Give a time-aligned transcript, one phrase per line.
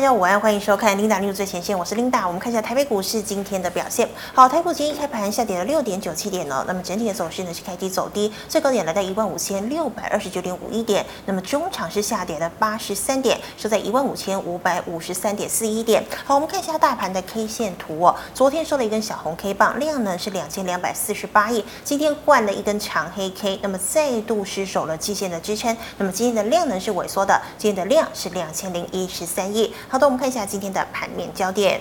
[0.00, 2.26] 大家午安，欢迎收看 Linda News 最前线，我是 Linda。
[2.26, 4.08] 我们看一下台北股市今天的表现。
[4.32, 16.02] 好，台股今天一开盘下跌了六点九七点呢，那么整体的走势呢是开低走低，最高点来到一万五千六百二十九点五一点，那么中场是下跌了八十三点，收在一万五千五百五十三点四一点。
[16.24, 29.70] 好，我们看一下大盘的 K 线图哦，昨天收了一根小红 K 棒，量呢是两千两百四十八亿，今天换了一根长黑 K，那么再度失守了季线的支撑，那么今天的量呢是萎缩的，今天的量是两千零一十三亿。
[29.90, 31.80] 好的，我们看一下今天的盘面焦点。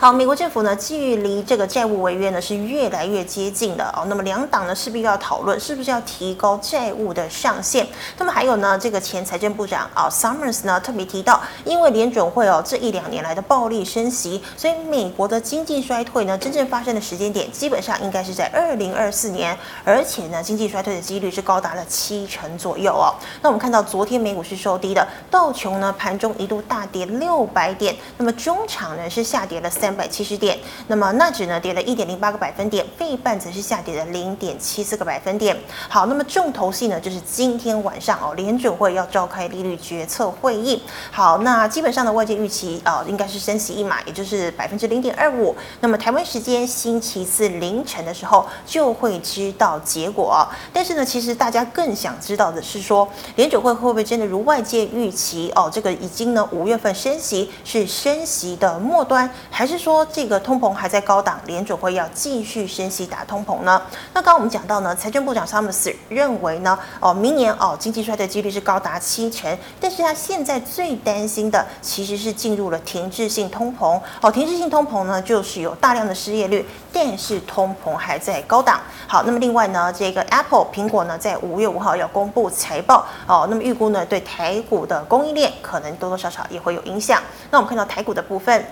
[0.00, 4.06] 好，美国政府呢，距离这个债务违约呢是越来越接近的哦。
[4.06, 7.84] 那么两党呢势必要讨论是不是要提高债务的上限。
[8.16, 23.10] 那么还有呢，这个前财政部长啊、Summers 呢特别提到，因为联准会哦这一两年来的暴力升息，所以美国的经济衰退呢真正发生的时间点基本上应该是在二零二四年，而且呢经济衰退的几率是高达了七成左右哦。
[23.42, 29.87] 那我们看到昨天美股是收低的，道琼呢盘中一度大跌六百点，那么中场呢是下跌了三。
[29.88, 35.56] 三百七十点，那么纳指呢跌了一点零八个百分点，费半则是下跌了零点七四个百分点。
[35.88, 40.82] 好，那么重头戏呢就是今天晚上哦，联准会要召开利率决策会议。
[41.10, 45.56] 好，那基本上的外界预期啊、哦，应该是升息一码，也就是百分之零点二五。
[45.80, 55.70] 那么台湾时间星期四凌晨的时候就会知道结果、但是呢，其实大家更想知道的是说，联准会会不会真的如外界预期哦？
[55.72, 59.77] 这个已经呢五月份升息是升息的末端，还是？
[59.78, 63.80] 说这个通膨还在高档，联准会要继续升息打通膨呢？
[64.12, 74.00] 那刚刚我们讲到呢，财政部长萨默斯认为呢，哦，明年哦经济衰退几率是高达七成，但是他现在最担心的其实是进入了停滞性通膨。
[74.20, 78.80] 哦，停滞性通膨呢，就是有大量的失业率，但是通膨还在高档。
[79.06, 87.22] 好，那么另外呢，这个 Apple 苹果呢，在五月五号要公布财报哦，那么预估呢，对台股的供应链可能多多少少也会有影响。
[87.50, 88.64] 那我们看到台股的部分。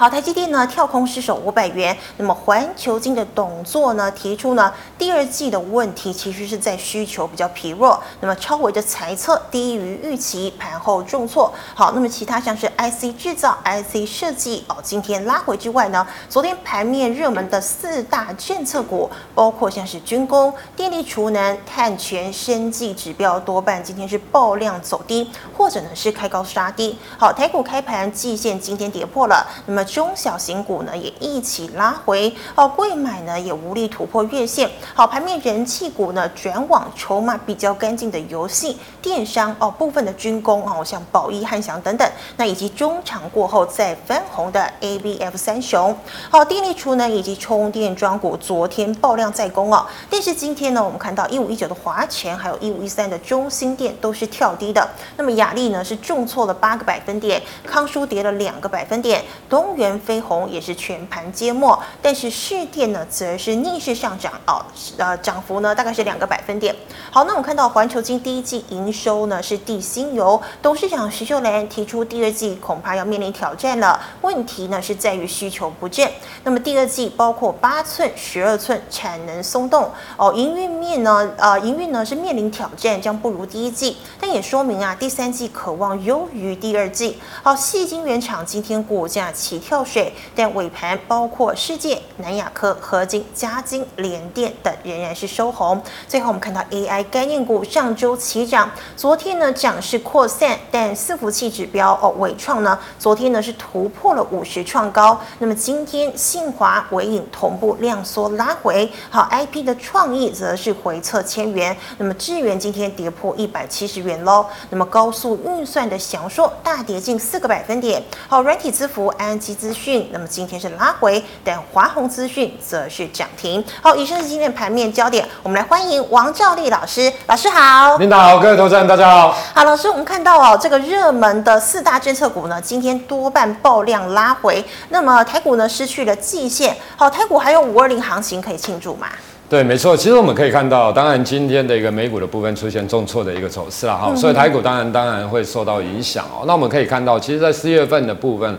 [0.00, 1.94] 好，台积电呢跳空失守五百元。
[2.16, 8.02] 那么环球晶的董座呢提出呢，第二季的问题其实是在需求比较疲弱。
[8.20, 11.52] 那么超微的财测低于预期，盘后重挫。
[11.74, 26.96] 好，那么其他像是 IC 制造、IC 设计哦，今天拉回之外呢，昨天盘面热门的四大政策股，包括像是军工、电力储能、碳权、生技指标，多半今天是爆量走低，或者呢是开高杀低。
[27.18, 29.84] 好，台股开盘季线今天跌破了，那么。
[29.90, 34.70] 中小型股呢也一起拉回哦，贵买呢也无力突破月线。
[34.94, 45.92] 好，盘面人气股呢转往筹码比较干净的游戏、电商哦，部分的军工哦，像宝一、汉翔等等，那以及中场过后再翻红的 ABF 三雄。
[46.30, 54.88] 好，电力储能以及充电桩股昨天爆量在攻哦，但是今天呢，我们看到一五一九的华全，还有一五一三的中兴电都是跳低的。
[55.16, 59.76] 那么雅力呢是重挫了八个百分点，康舒跌了两个百分点，东。
[59.80, 64.62] 元飞鸿也是全盘皆墨，但是市电呢则是逆势上涨哦，
[64.98, 66.74] 呃，涨幅呢大概是两个百分点。
[67.10, 76.08] 好，那我们看到环球晶第一季营收呢是递新猷，董事长徐秀兰提出第二季恐怕要面临挑战了，问题呢是在于需求不振。
[76.44, 87.18] 那么第二季包括八寸、十二寸产能松动哦，营运面呢呃营运呢是面临挑战，将不如第一季，但也说明啊第三季渴望优于第二季。
[87.42, 95.80] 好，矽晶原厂今天股价起跳跳水，但尾盘包括世界、南亚科、合金、嘉金、联电等仍然是收红。
[96.08, 105.20] 最后我们看到 AI 概念股上周齐涨，昨天呢涨势扩散，但伺服器指标哦纬创呢昨天呢是突破了五十创高。
[105.38, 108.90] 那么今天信驊、纬颖同步量缩拉回。
[109.08, 111.76] 好，IP 的创意则是回测千元。
[111.98, 114.44] 那么智原今天跌破一百七十元喽。
[114.70, 118.02] 那么高速运算的祥硕大跌近四个百分点。
[118.26, 119.38] 好，软体资服安。
[119.54, 123.62] 资讯，那么今天是拉回，但华宏资讯则是涨停。
[123.82, 127.12] 好，以上是今天的盘面焦点，我们来欢迎王兆立老师。
[127.26, 129.36] 老师好，领导好，各位投资人大家好。
[129.54, 134.64] 好，老师，我们看到哦，这个热门的四大政策股呢，今天多半爆量拉回。
[134.90, 136.76] 那么台股呢，失去了季线。
[136.96, 139.08] 好，台股还有五二零行情可以庆祝吗？
[139.48, 139.96] 对，没错。
[139.96, 146.44] 其实我们可以看到，当然今天的一个美股的部分出现重挫的一个走势了哈，所以台股当然当然会受到影响哦。
[146.46, 148.58] 那我们可以看到，其实，在四月份的部分。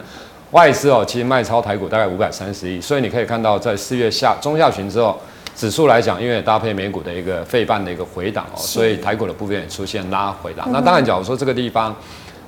[0.51, 5.18] 外资哦，其实卖超台股大概五百三十亿，所以你可以看到，在四月下中下旬之后，
[5.56, 10.68] 指数来讲，因为搭配美股的一个费半的一个回档哦，所以台股的部分也出现拉回档。
[10.69, 11.95] 那当然，假如说这个地方，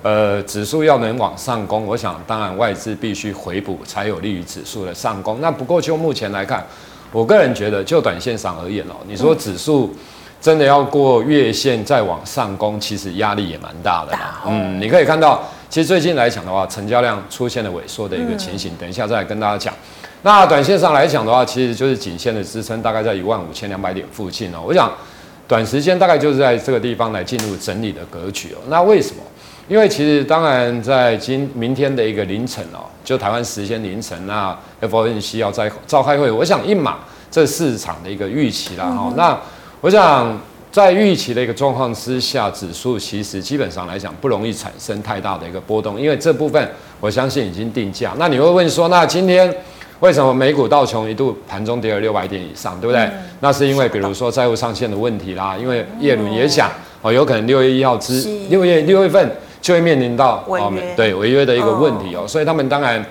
[0.02, 5.40] 呃，指数要能往上攻，我想当然外资必须回补，才有利于指数的上攻。
[5.40, 6.62] 那不过就目前来看，
[7.14, 9.96] 我个人觉得，就短线上而言哦，你说指数
[10.42, 14.18] 真的要过月线再往上攻，其实压力也蛮大的。
[14.46, 15.42] 嗯，你可以看到。
[15.74, 19.74] 其实最近来讲的话，成交量出现了萎缩的一个情形，等一下再来跟大家讲。
[20.22, 24.60] 那短线上来讲的话，其实就是颈线的支撑大概在一万五千两百点附近哦。
[24.64, 24.92] 我想
[25.48, 28.62] 短时间大概就是在这个地方来进入整理的格局哦。
[28.68, 29.24] 那为什么？
[29.68, 37.00] 因为其实当然在今明天的一个凌晨哦，就台湾时间凌晨，那 FOMC 要在召开会，我想一码
[37.32, 39.12] 这市场的一个预期啦哈。
[39.18, 39.36] 那
[39.82, 40.40] 我想
[40.74, 46.68] 在预期的一个状况之下，指数其实基本上来讲不容易产生太大的一个波动，因为这部分
[47.00, 48.14] 我相信已经定价。
[48.18, 49.54] 那你会问说，那今天？
[50.00, 53.04] 为什么美股道琼一度盘中跌了六百点以上，对不对？
[53.04, 56.70] 嗯、那是因为比如说债务上限的问题啦，因为耶伦也讲
[57.02, 59.32] 哦，有可能六月一号之六月六月份
[59.62, 63.02] 就会面临到哦对违约的一个问题哦，所以他们当然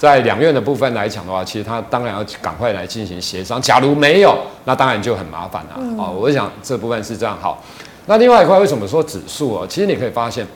[0.00, 3.60] 在两院的部分来讲的话，其实他当然要赶快来进行协商。
[3.60, 6.10] 假如没有，那当然就很麻烦了哦。
[6.18, 7.62] 我想这部分是这样好。
[8.06, 9.66] 那另外一块为什么说指数哦？
[9.68, 10.46] 其实你可以发现，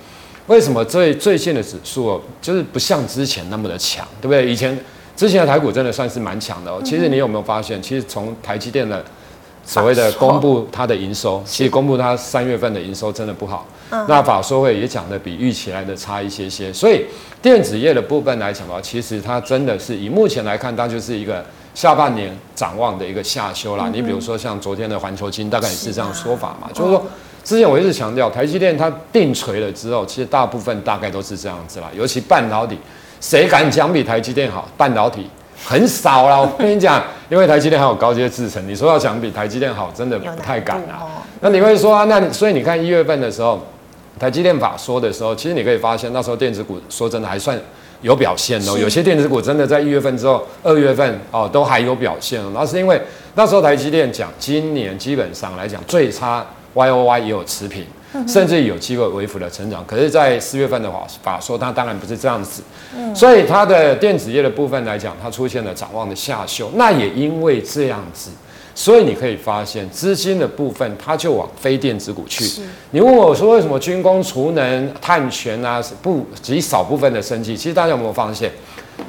[0.46, 4.50] 为什么最最近的指数哦，就是不像之前那么的强，对不对？
[4.50, 4.74] 以前。
[5.16, 6.82] 之前的台股真的算是蛮强的哦。
[6.84, 9.00] 其实你有没有发现，其实从台积电的
[9.66, 13.66] 所谓的公布它的营收，其实公布它三月份的营收真的不好。
[14.08, 16.72] 那法说会也讲的比预期来的差一些些。
[16.72, 17.04] 所以
[17.40, 21.44] 电子业的部分来讲的话，其实它真的是以目前来看，它就是一个
[21.74, 23.88] 下半年展望的一个下修啦。
[23.92, 27.06] 你比如说像昨天的环球金，大概也是这样说法嘛，就是说
[27.44, 32.76] 之前我一直强调台积电它定锤了之后，其实大部分大概都是这样子啦，尤其半导体。
[33.20, 34.68] 谁敢讲比台积电好？
[34.76, 35.30] 半导体
[35.64, 36.38] 很少啦。
[36.38, 41.24] 我跟你讲，因为台积电还有高阶制程，你说要讲比台积电好，真的不太敢啊。
[41.40, 42.04] 那你会说啊？
[42.04, 43.60] 那所以你看一月份的时候，
[44.18, 47.58] 台积电法说的时候，其实你可以发现那时候电子股说真的还算
[48.02, 48.78] 有表现哦。
[48.78, 52.40] 有些电子股真的在一月份之后，二月份哦都还有表现。
[52.52, 53.00] 那是因为
[53.34, 56.44] 那时候台积电讲，今年基本上来讲最差
[56.74, 57.84] Y O Y 也有持平。
[58.28, 62.62] 甚至有机会微幅的成长，可是，在四月份的话，法说它当然不是这样子，
[63.12, 66.70] 所以它的电子业的部分来讲，它出现了展望的下修。
[66.74, 68.30] 那也因为这样子，
[68.72, 72.62] 所以你可以发现资金的部分，它就往非电子股去。
[72.92, 77.56] 你问我说，为什么军工、储能、碳权啊，不极少部分的生技？
[77.56, 78.48] 其实大家有没有发现，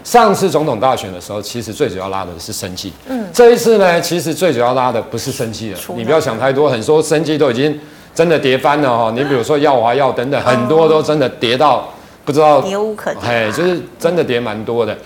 [0.03, 2.91] 上次总统大选的时候，其实最主要拉的是生计。
[3.07, 5.79] 嗯，这一次呢，其实最主要拉的不是生计了。
[5.95, 7.79] 你不要想太多，很多生计都已经。
[8.15, 9.11] 真的跌翻了哈！
[9.11, 11.87] 你比如说药华药等等，很多都真的跌到
[12.23, 14.97] 不知道，跌无可跌，哎，就是真的跌蛮多的。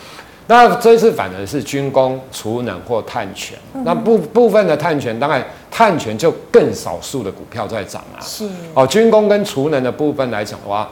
[0.46, 3.58] 那这一次反而是军工、储能或碳权。
[3.84, 8.22] 那部部分的碳权，当然碳权就更少数的股票在涨啊。
[8.22, 10.88] 是哦，军工跟储能的部分来讲的话，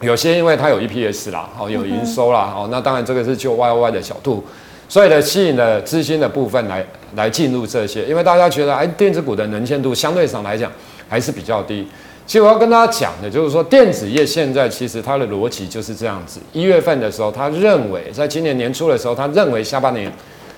[0.00, 4.44] 有些因为它有 EPS 啦，哦，有营收啦，哦，那当然这个是就 YOY 的角度，
[4.88, 6.84] 所以呢，吸引了资金的部分来
[7.16, 10.70] 来进入这些，因为大家觉得哎，电子股的能见度相对上来讲。
[11.08, 11.86] 还是比较低。
[12.26, 16.38] 其实我要跟大家讲的，就是说电子业现在其实它的逻辑就是这样子。
[16.52, 20.12] 一月份的时候，他认为在今年年初的时候，他认为下半年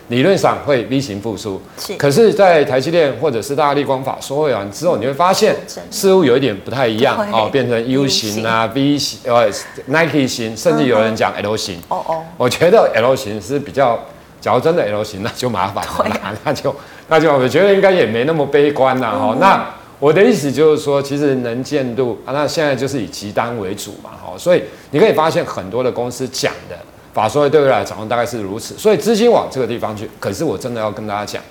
[0.08, 1.62] 理论上会 V 型复苏。
[1.79, 1.97] 是。
[1.97, 5.55] 可是，在台积电或者是大立光法说会完之后，你会发现
[5.93, 9.49] 似乎有一点不太一样哦，变成 U 型啊、V 型、呃
[9.87, 11.79] Nike 型，甚至有人讲 L 型。
[11.87, 12.25] 哦哦。
[12.37, 13.97] 我觉得 L 型是比较，
[14.41, 16.75] 假如真的 L 型，那就麻烦了， 那就
[17.06, 19.37] 那就我觉得应该也没那么悲观了哈。
[19.38, 19.64] 那。
[20.00, 26.76] 我的意思就是说，其实能见度啊，那现在就是以集单为主嘛，哈，所以你可以发现很多的公司讲的
[27.12, 30.09] 法说会对未来展望大概是如此，所以资金往这个地方去。
[30.19, 31.42] 可是我真的要跟大家讲，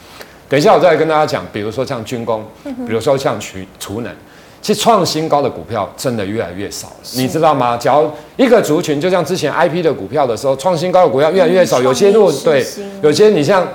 [0.50, 4.12] 等一下我再来跟大家讲，比如说像军工，比如说像储储能，
[4.63, 7.77] 其实创新高的股票真的越来越少了，你知道吗？
[7.77, 12.65] 假如一个族群，就像之前 IP 的股票的时候，创新高的股票越来越少，有些路对，
[13.03, 13.68] 有些你像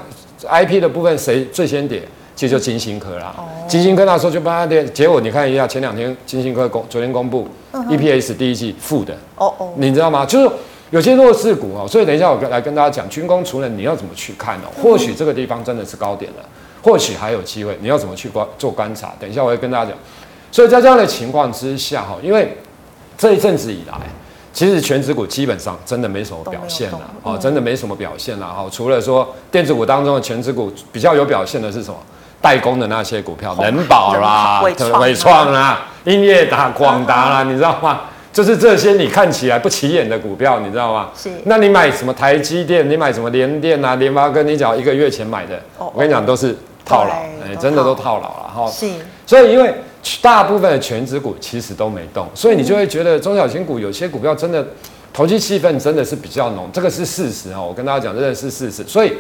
[0.43, 2.03] IP 的部分谁最先跌？
[2.37, 3.35] 其实就金星科啦，
[3.69, 10.27] 金星科那时候就帮他跌，结果你看一下前两天金星科公昨天公布 EPS 第一季负的，哦哦，你知道吗？
[10.27, 10.51] 就是
[10.91, 16.45] 有些弱势股哦，所以等一下我来跟大家讲军工，除了你要怎么去看哦，或许这个地方真的是高点了，
[16.83, 19.13] 或许还有机会，你要怎么去观做观察？
[19.21, 19.99] 等一下我会跟大家讲。
[20.51, 22.57] 所以在这样的情况之下哈，因为
[23.17, 23.95] 这一阵子以来，
[24.53, 28.67] 其实全指股基本上真的没什么表现了哦，真的没什么表现了哈。
[28.73, 31.97] 除了说电子股当中的全指股比较有表现的是什么？
[32.45, 34.61] 代工的那些股票，人保啦、
[35.01, 38.03] 伟创啦、英业达、广达啦，你知道吗？
[38.35, 41.09] 就是这些你看起来不起眼的股票，你知道吗？
[41.17, 41.31] 是。
[41.45, 42.87] 那你买什么台积电？
[42.91, 43.95] 你买什么联电啊？
[43.95, 44.43] 联发哥？
[44.43, 48.71] 你只要一个月前买的，我跟你讲都是套牢，哎，真的都套牢了哈。
[48.71, 48.91] 是。
[49.25, 49.75] 所以因为
[50.21, 54.63] 大部分的权值股其实都没动，所以你就会觉得中小型股有些股票真的
[55.15, 57.65] 投机气氛真的是比较浓，这个是事实哦。
[57.67, 59.15] 我跟大家讲，真的是事实，所以。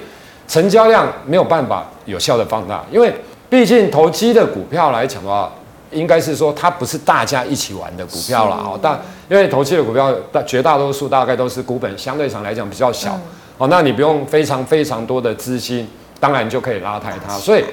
[0.47, 3.13] 成交量没有办法有效的放大，因为
[3.49, 5.53] 毕竟投机的股票来讲的话，
[5.91, 8.79] 应该是说它不是大家一起玩的股票了哦。
[8.83, 13.19] 但因为投机的股票，大绝大多数大概都是股本相对上来讲比较小
[13.59, 15.89] 哦，那你不用非常非常多的资金，
[16.21, 17.33] 当然就可以拉抬它。
[17.35, 17.65] 所以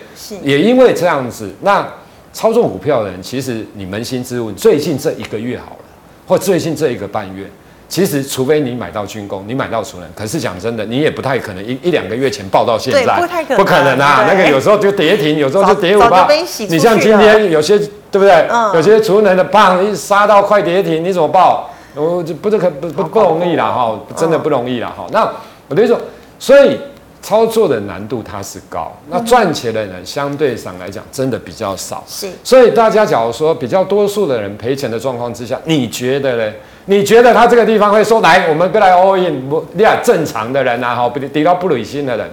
[0.43, 1.85] 也因为这样子，那
[2.31, 5.85] 操作股票的人，其实你扪心自问，最近这一个月好了，
[6.27, 7.49] 或最近这一个半月。
[7.91, 14.23] 其实，除非你买到军工，你买到储能，可是讲真的，你也不太可能一一两个月前报到现在，不，不可能啊！
[14.25, 16.25] 那个有时候就跌停，有时候就跌五八。
[16.69, 17.77] 你像今天有些
[18.09, 18.47] 对不对？
[18.49, 21.69] 嗯、有些储能的棒一杀到快跌停，你怎么报？
[21.93, 25.05] 我就不是可不不不容易啦哈，真的不容易啦哈。
[25.11, 25.29] 那
[25.67, 26.01] 我的意思说，
[26.39, 26.79] 所以
[27.21, 32.03] 操作的难度它是高，那赚钱的人相对上来讲真的比较少。
[32.07, 36.53] 是，所以大家假如说比较多数的人赔钱的状况之下，你觉得呢？
[36.85, 39.47] 你觉得他这个地方会说来，我们过来 all in？
[39.47, 42.27] 不，你俩正常的人啊，哈，比较不理性的人，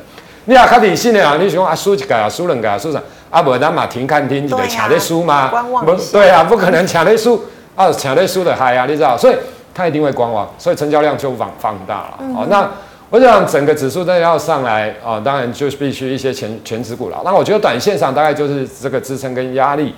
[0.47, 2.99] 你俩较理性的人，你想啊，输一个啊，输两个啊，输啥？
[3.29, 5.49] 啊，不然嘛停看停，你得抢在输吗？
[5.85, 7.45] 不，对啊，不可能抢在输
[7.77, 9.19] 啊，抢在输的嗨啊，你知道？
[9.19, 9.37] 所以
[9.75, 12.15] 他一定会观望，所以成交量就放放大了。
[12.35, 12.69] 好、嗯，那
[13.11, 17.21] 我想整个指数都要上来啊，当然就是必须一些全全指股了。
[17.25, 19.95] 那我觉得短线上大概就是这个支撑跟压力。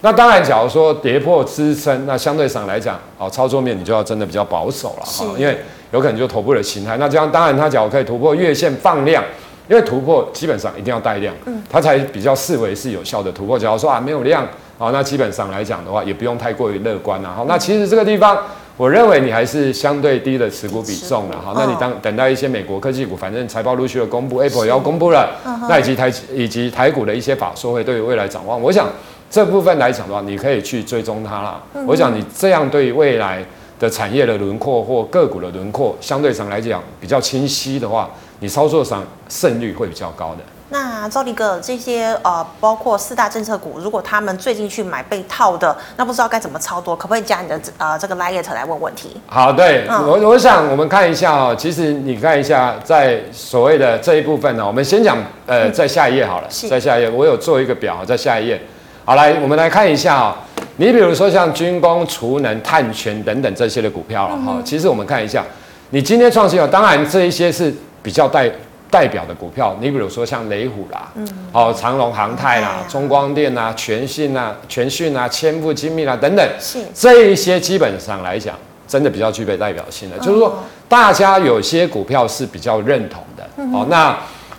[0.00, 5.56] 那当然，假如说跌破支撑，那相对上来讲，哦，操作面你就要真的比较保守了哈，因为
[5.92, 6.96] 有可能就头部的形态。
[6.98, 9.24] 那这样当然，它假如可以突破月线放量，
[9.68, 11.34] 因为突破基本上一定要带量，
[11.70, 13.58] 它才比较视为是有效的突破。
[13.58, 14.44] 假如说啊没有量，
[14.78, 17.44] 啊，那基本上来讲的话，也不用太过于乐观了哈。
[17.46, 18.36] 那其实这个地方，
[18.82, 21.52] 我认为你还是相对低的持股比重了哈。
[21.54, 25.30] 那你当等待一些美国科技股，反正财报陆续的公布，Apple 也要公布了，
[25.68, 28.88] 那以及台以及台股的一些法说会对于未来展望，我想。
[29.30, 31.62] 这部分来讲的话，你可以去追踪它啦。
[31.74, 33.42] 嗯、我想你这样对未来
[33.78, 38.10] 的产业的轮廓或个股的轮廓，相对上来讲比较清晰的话，
[38.40, 40.42] 你操作上胜率会比较高的。
[40.72, 49.20] 那赵立哥，这些呃，包括四大政策股，如果他们最近去买被套的，那不知道该怎么操作，可不可以加你的呃这个 LINE 来问问题？
[49.26, 58.58] 好，对、嗯、我我想我们看一下哦，其实你看一下在所谓的这一部分呢，我们先讲呃，在下一页好了，嗯、在下一页我有做一个表，在下一页。
[59.04, 60.64] 好，来，我们来看一下啊、喔。
[60.76, 64.58] 你比如说像军工、储能、碳权等等这些的股票了哈。
[64.64, 65.44] 其实我们看一下，
[65.90, 68.50] 你今天创新哦，当然这一些是比较代
[68.92, 69.74] 代表的股票。
[69.80, 78.54] 你比如说像雷虎啦，嗯，哦，长隆航太啦，中光电啊，全讯啊，全讯啊，千富精密啦等等，是这一些基本上来讲，
[78.86, 80.18] 真的比较具备代表性的。
[80.18, 80.54] 就是说，
[80.86, 83.42] 大家有些股票是比较认同的。
[83.72, 84.12] 哦，那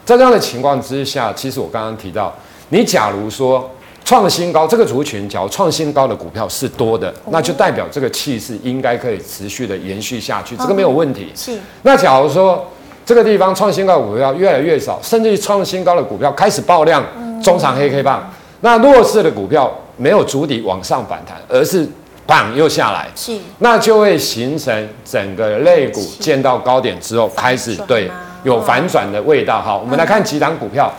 [0.03, 2.33] 在这样的情况之下，其实我刚刚提到，
[2.69, 3.69] 你假如说。
[4.05, 11.31] 创新高，这个族群，假如创新高的股票是多的，那就代表这个气势应该可以持续的延续下去，这个没有问题。
[11.33, 11.57] 是。
[11.83, 12.69] 那假如说
[13.05, 17.03] 这个地方创新高的股票越来越少，甚至于创新高的股票开始爆量，
[17.41, 18.31] 中长黑 K 棒，
[18.62, 21.88] 那弱势的股票没有足底往上反弹，而是
[22.25, 28.10] 棒又下来，是，那就会形成整个类股见到高点之后开始对
[28.43, 29.62] 有反转的味道。
[29.62, 30.91] 好，我们来看几档股票。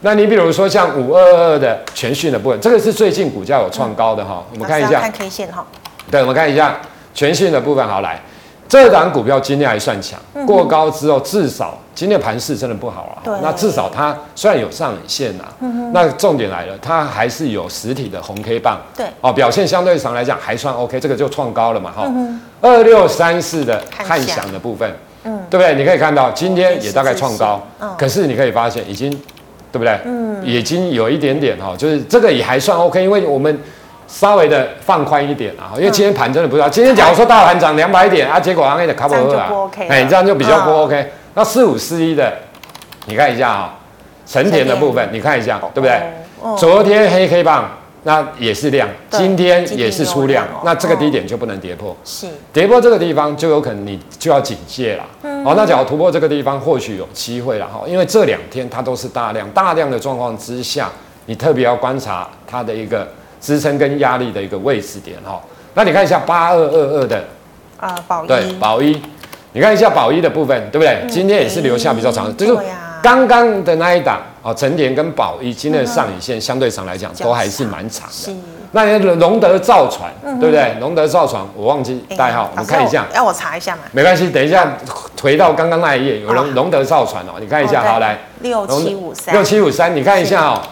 [0.00, 5.00] 那你比如说像五二二的全讯的部分，这个是最近股价有创高的哈，我们看一下。
[5.00, 5.66] 看 K 线哈。
[6.10, 6.78] 对，我们看一下
[7.14, 7.86] 全讯的部分。
[7.88, 8.20] 好，来，
[8.68, 13.38] 这档股票今天还算强，过高之后至少今天盘势真的不好啊。
[13.42, 15.44] 那至少它虽然有上影线呐，
[15.92, 18.80] 那重点来了，它还是有实体的红 K 棒。
[18.96, 19.06] 对。
[19.20, 22.10] 哦，表现相对上来讲还算 OK，这个就创高了嘛哈。
[22.60, 24.90] 二六三四的汉翔的部分，
[25.24, 25.74] 嗯，对不对？
[25.74, 27.62] 你可以看到今天也大概创高，
[27.96, 29.16] 可是你可以发现已经。
[29.74, 29.98] 对不对？
[30.04, 33.58] 嗯，已经有一点点哈，就是这个也还算 OK，因为我们
[34.06, 36.68] 稍微的放宽一点啊，因为今天盘真的不知道。
[36.68, 39.50] 今天假如说大盘涨两百点啊，结果行业的 cover 啊，
[39.88, 41.12] 哎，这样就比较不 OK。
[41.34, 42.32] 那四五四一的，
[43.06, 43.78] 你看一下啊，
[44.26, 46.00] 成田的部分，你看一下，对不对？
[46.56, 47.68] 昨天黑黑棒。
[48.06, 51.96] 那也是量，今天也是出量，那这个低点就不能跌破。
[52.04, 55.04] 是跌破这个地方，就有可能你就要警戒了。
[55.42, 57.80] 哦，那假如突破这个地方，或许有机会了哈。
[57.86, 60.90] 因为这两天它都是大量大量的状况之下，
[61.24, 63.08] 你特别要观察它的一个
[63.44, 65.38] 支撑跟压力的一个位置点哈。
[65.74, 67.22] 那你看一下八二二二的
[67.78, 69.02] 啊，宝一对宝一，
[69.52, 71.04] 你看一下宝一的部分，对不对？
[71.10, 72.62] 今天也是留下比较长，就是
[73.02, 74.18] 刚刚的那一档。
[74.44, 78.36] 啊，成田跟宝一今天的上影线相对上来讲都还是蛮长的。
[78.72, 80.76] 那你龙德造船，对不对？
[80.80, 83.06] 龙德造船，我忘记代号，我们看一下。
[83.14, 83.84] 要我查一下嘛？
[83.92, 84.76] 没关系，等一下
[85.22, 88.18] 回到刚刚那一页，有龙龙德造船哦，你看一下，好来。
[88.40, 89.34] 六七五三。
[89.34, 90.62] 六七五三，你看一下哦，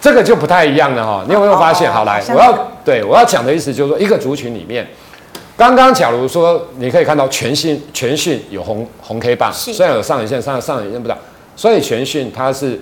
[0.00, 1.24] 这个就不太一样了哈。
[1.26, 1.92] 你有没有发现？
[1.92, 4.86] 好来，我要对我要讲的意思就是说，一个族群里面，
[5.56, 11.16] 刚刚假如说你可以看到全讯全讯有红红 K 棒，虽然有上影线，上上影线不大。
[11.56, 12.80] 所以全讯它是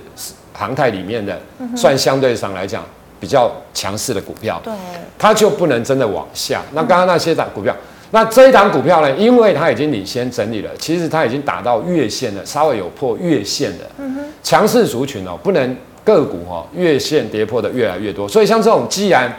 [0.52, 1.40] 航太里面的，
[1.74, 2.84] 算相对上来讲
[3.18, 4.70] 比较强势的股票，对，
[5.18, 6.60] 它就不能真的往下。
[6.72, 7.74] 那刚刚那些档股票，
[8.10, 15.74] 那这一档股票呢，因为它已经领先整理了，其实它已经打到月线了，稍微有破月线的，嗯哼，强势族群哦，不能
[16.06, 19.30] 个股哈、哦，月线跌破的越来越多，所以像这种既然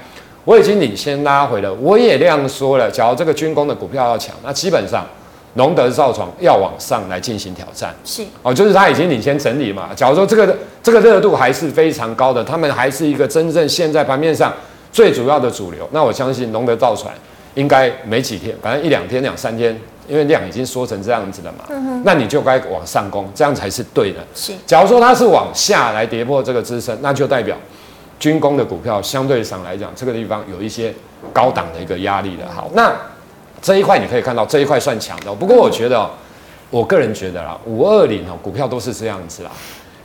[0.44, 5.04] 我已经领先拉回了，我也量缩了，假如这个军工的股票要强，那基本上。
[5.56, 9.90] 龙德造船要往上来进行挑战，是哦，就是它已经领先整理嘛。
[9.96, 14.54] 假如说这个这个热度还是非常高的，他们还是一个真正现在盘面上
[14.92, 17.12] 最主要的主流，那我相信龙德造船
[17.56, 19.76] 应该没几天，反正一两天、两三天，
[20.08, 21.66] 因为量已经缩成这样子了嘛。
[21.70, 24.20] 嗯，那你就该往上攻，这样才是对的。
[24.34, 27.56] 是，假如说它是往下来跌破这个支撑，那就代表
[28.20, 30.94] 军工的股票相对上来讲，这个地方有一些
[31.34, 32.46] 高档的一个压力了。
[32.54, 32.92] 好，那。
[33.60, 35.34] 这一块你可以看到，这一块算强的。
[35.34, 36.08] 不过我觉得，
[36.70, 39.50] 我个人觉得啦，五二零哦，股票都是这样子啦。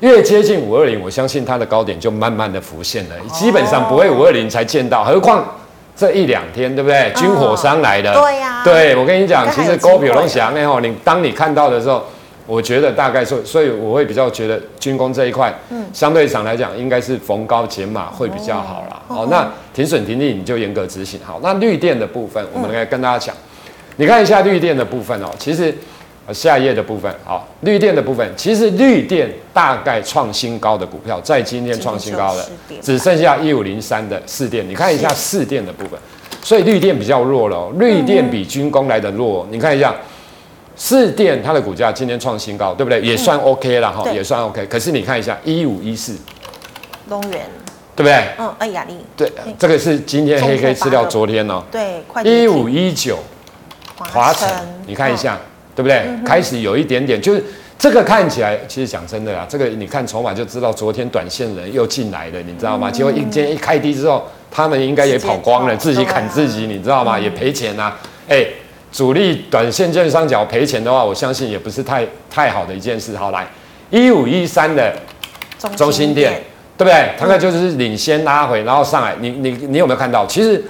[0.00, 5.04] 越接近五二零，我相信它的高点就慢慢的浮现了，基本上不会五二零才见到。
[5.04, 5.44] 何况
[5.96, 7.12] 这一两天，对不对？
[7.14, 8.62] 军火商来的，对呀。
[8.64, 12.04] 对，我跟你讲，其实高比龙翔那吼，你当你看到的时候，
[12.46, 19.02] 我觉得大概说所以我会比较觉得军工这一块，嗯，相对上来讲，应该是逢高减码会比较好啦。
[19.08, 21.38] 哦，那停损停利你就严格执行好。
[21.42, 23.34] 那绿电的部分，我们来跟大家讲。
[23.96, 25.72] 你看一下绿电的部分哦，其实，
[26.30, 32.46] 下一页的部分，好，绿电的部分，其实绿电大概创新高的股票，在今天创新高了，
[32.80, 34.68] 只剩下一五零三的四电。
[34.68, 35.98] 你看一下四电的部分，
[36.42, 39.46] 所以绿电比较弱了哦，绿电比军工来的弱。
[39.50, 39.94] 你看一下
[40.76, 43.00] 四电，它的股价今天创新高，对不对？
[43.00, 44.64] 也算 OK 了哈，也算 OK。
[44.66, 46.16] 可是你看一下一五一四，
[47.08, 47.40] 东源，
[47.96, 48.14] 对不对？
[48.38, 53.18] 嗯，哎，亚力，对，这个是今天黑黑资料，昨天哦，对，一五一九。
[53.94, 54.48] 华晨，
[54.86, 55.38] 你看一下，
[55.74, 56.02] 对不对？
[56.24, 57.42] 开始有一点点，就是
[57.78, 62.90] 这个看起来，其实讲真的啊，这个你看筹码就知道，昨天短线人又进来了，你知道吗？
[62.90, 67.18] 结果一今天一开低之后，他们应该也跑光了，自己砍自己，你知道吗？
[67.18, 67.98] 也赔钱啊！
[68.28, 68.44] 哎，
[68.92, 73.16] 主力短线券商脚赔钱的话，我相信也不是太太好的一件事。
[73.16, 73.46] 好，来
[73.90, 74.94] 一五一三的
[75.76, 76.40] 中心店，
[76.76, 77.10] 对不对？
[77.18, 80.26] 大概就是领先拉回，然后上来，你你你有没有看到？
[80.26, 80.62] 其实。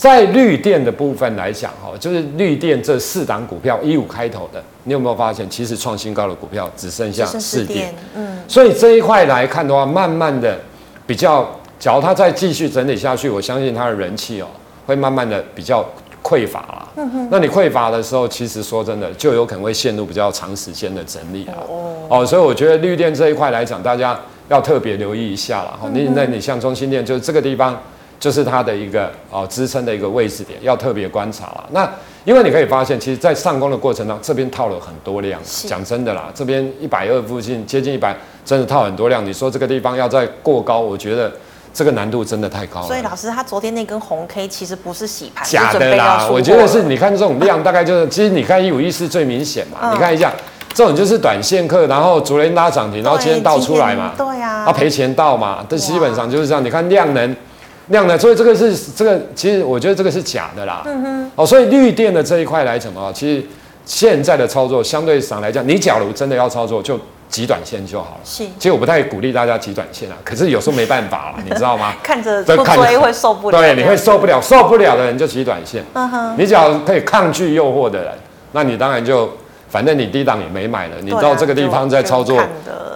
[0.00, 10.58] 在绿电的部分来讲，哈，就是绿电这四档股票一五开头的，你有没有发现，其实创新高的股票只剩下四电，嗯，所以这一块来看的话，慢慢的
[11.06, 11.46] 比较，
[11.78, 14.46] 假如它再继续整理下去，我相信它的人气哦，
[14.86, 15.84] 会慢慢的比较
[16.22, 16.88] 匮乏了。
[16.96, 21.60] 嗯哼，那你匮乏的时候，其实说真的，就有可能会陷入比较长时间的整理啊。
[21.68, 25.78] 哦，哦，所以我觉得绿电这一块来讲，大家要特别留意一下了。
[25.78, 27.78] 哈，你那你像中心店，就是这个地方。
[28.20, 31.64] 就是它的一个哦支撑的一个位置点，要特别观察了。
[31.70, 31.90] 那
[32.26, 35.40] 因为你可以发现，其实，在上攻的过程当中，这边套了很多量。
[35.66, 39.24] 讲真的啦，这边一百二附近接近一百，真的套很多量。
[39.24, 41.32] 你说这个地方要再过高，我觉得
[41.72, 42.86] 这个难度真的太高了。
[42.86, 46.28] 所以老师，他昨天那根红 K 其实不是洗盘，假的啦。
[46.30, 49.78] 我觉得是你看这种量，大概就是，其实你看一五一四最明显嘛。
[49.88, 50.30] 嗯、你看一下，
[50.74, 54.12] 这种就是短线客，然后昨天拉涨停，然后今天倒出来嘛。
[54.18, 54.66] 对呀、啊。
[54.66, 56.62] 他赔钱倒嘛，这基本上就是这样。
[56.62, 57.34] 你看量能。
[57.90, 60.82] 量的，所以这个是这个，其实我觉得这个是假的啦。
[60.86, 61.30] 嗯哼。
[61.36, 63.44] 哦，所以绿电的这一块来讲的话，其实
[63.84, 66.98] 现在的操作相对上来讲，你假如真的要操作，就
[67.28, 68.20] 极短线就好了。
[68.24, 68.44] 是。
[68.58, 71.94] 其实我不太鼓励大家极短线啊，可是有时候没办法了， 你知道吗？
[72.02, 73.58] 看着不追会受不了。
[73.58, 75.84] 对，你会受不了，受不了的人就极短线。
[75.94, 76.34] 嗯哼。
[76.38, 78.12] 你只要可以抗拒诱惑的人，
[78.52, 79.30] 那你当然就。
[79.70, 82.42] 反正你低档也没买了，你到这个地方再操作，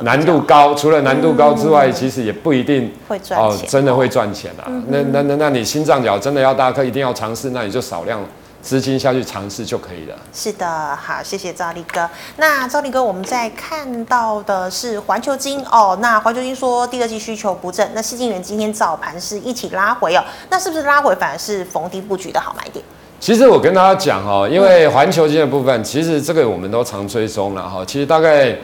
[0.02, 0.74] 难度高。
[0.74, 4.66] 除了难度高之外，其实也不一定会赚钱哦，真的会赚钱啊。
[4.88, 8.20] 那那那那你心脏脚真的要大颗，一定要尝试，那你就少量
[8.60, 10.16] 资金下去尝试就可以了。
[10.32, 12.10] 是的，好，谢谢赵力哥。
[12.38, 15.96] 那赵力哥，我们在看到的是环球金哦。
[16.00, 20.24] 那环球金说第二季需求不振，那矽晶圆今天早盘是一起拉回哦。
[20.50, 22.84] 那是不是拉回反而是逢低布局的好买点？
[23.20, 27.82] 其实我跟大家讲哦，因为环球金的部分，其实这个我们都常追踪了哈。
[27.86, 28.54] 其实大概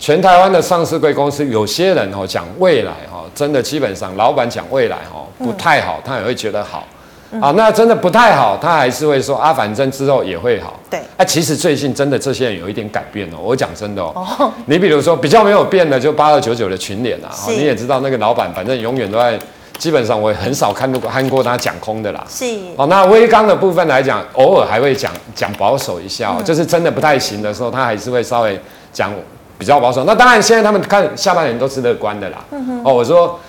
[0.00, 6.84] 全台湾的上市贵公司，有些人哦讲未来哈，真的基本上老板讲未来哈不太好，他也会觉得好
[7.40, 7.52] 啊。
[7.56, 10.80] 那真的不太好，他还是会说啊，反正之后也会好。
[10.90, 10.98] 对。
[11.16, 13.36] 啊，其实最近真的这些人有一点改变哦。
[13.40, 19.38] 我讲真的哦，你比如说比较没有变的，就八二九九的群脸啊，你也知道那个老板反正永远都在。
[19.80, 22.22] 基本上我也很少看过看过他讲空的啦。
[22.28, 22.44] 是。
[22.76, 28.60] 哦，那微刚的部分来讲，偶尔还会讲讲保守一下，嗯、就是真的不太行的时候，他还是会稍微
[28.92, 29.10] 讲
[29.58, 30.04] 比较保守。
[30.04, 32.44] 那当然，现在他们看下半年都是乐观的啦。
[32.50, 32.82] 嗯哼。
[32.84, 33.40] 哦，我说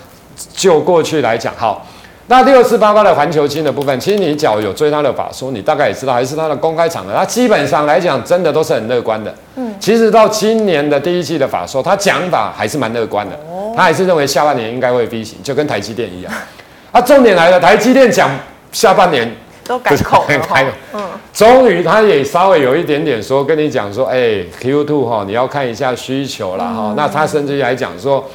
[0.54, 1.86] 就过去来讲，好。
[2.28, 9.34] 那六四八八的环球金的部分，其实你脚有追他的法说，你大概也知道，还是他的公开场的，他基本上来讲，真的都是很乐观的。
[9.56, 9.74] 嗯。
[9.78, 13.38] 其实到今年的第一季的法说，他讲法还是蛮乐观的。
[13.74, 16.32] 他还是认为下半年应该会 V 型，就跟台积电一样。
[16.92, 18.30] 啊，重点来了，台积电讲
[18.70, 19.30] 下半年
[19.64, 20.60] 都改口了 哈，
[20.92, 28.28] 嗯，终于他也稍微有一点点说跟你讲说，哎、欸、，Q2 哈，你要看一下需求了哈、嗯，那他甚至于还讲说，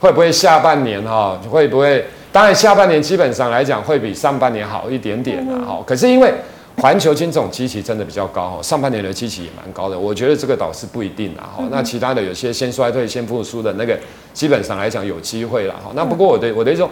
[0.00, 2.04] 会不会下半年哈，会不会？
[2.30, 6.32] 当然下半年基本上来讲会比上半年好一点点的哈、嗯，可是因为。
[6.80, 11.64] 环球金这种基期真的比较高哈，上半年的基期也蛮高的，我觉得这个倒是不一定啦哈。
[11.70, 13.98] 那其他的有些先衰退先复苏的那个，
[14.32, 15.90] 基本上来讲有机会了哈。
[15.94, 16.90] 那不过我的我的意思说，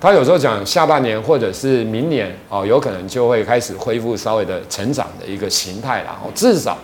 [0.00, 6.28] 他有时候讲下半年或者是明年哦，有可能就会开始恢复稍微的成长的一个形态了哈。
[6.34, 6.76] 至少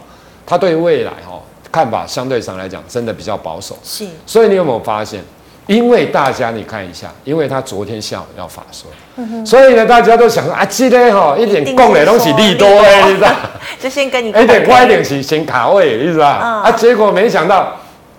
[0.46, 3.76] 他对未来哈看法相对上来讲真的比较保守。
[3.82, 4.06] 是。
[4.24, 5.20] 所以你有没有发现？
[5.66, 13.30] 因为大家你看一下，因为他昨天下午要法说，嗯、所以呢，大家都想说啊，今天哈一点供的东西利多哎，你知道？
[13.80, 16.62] 就先跟你一点快一点是先卡位，你知道、嗯？
[16.62, 17.74] 啊，结果没想到，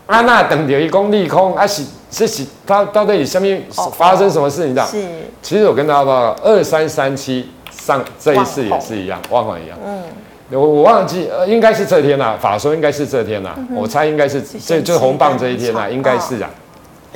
[0.08, 3.64] 安娜等着一公利空，啊是这是，他到底下面
[3.96, 4.64] 发生什么事？
[4.68, 4.86] 你知道？
[4.86, 5.04] 是。
[5.42, 9.78] 其实我跟大家报告，二三三七上这一次也是一样，万环一样。
[9.86, 10.04] 嗯。
[10.50, 16.50] 我我忘记，呃，应该是这天呐、啊，法说应该是这天呐、啊嗯，我猜应该是这就红棒这一天呐、啊，应该是啊。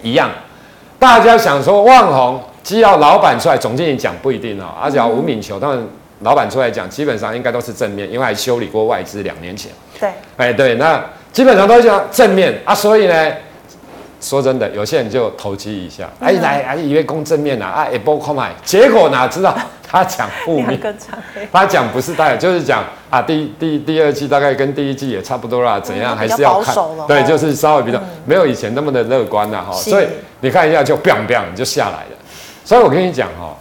[0.02, 0.30] 一样，
[1.00, 4.68] 大家想说旺宏，只要老板出来，总经理讲不一定哦。
[4.82, 5.88] 而且要吴敏球，他们
[6.22, 9.72] 老板出来讲，基本上应该都是正面，因为还修理过外资两年前。
[10.00, 12.74] 对，哎对，那基本上都是讲正面啊。
[12.74, 13.32] 所以呢，
[14.22, 19.54] 说真的，有些人就投机一下，哎来，哎以为攻正面呐，啊一波空买，结果哪知道。
[19.94, 20.80] 他讲负面，
[21.52, 26.74] 他讲不是大，就是讲啊，第第第二季大概跟第一季也差不多啦，怎样还是要看，
[27.10, 30.08] 对，就是稍微比较没有以前那么的乐观了哈，所以
[30.40, 32.18] 你看一下就 biang biang 就下来了，
[32.64, 33.54] 所以我跟你讲哈，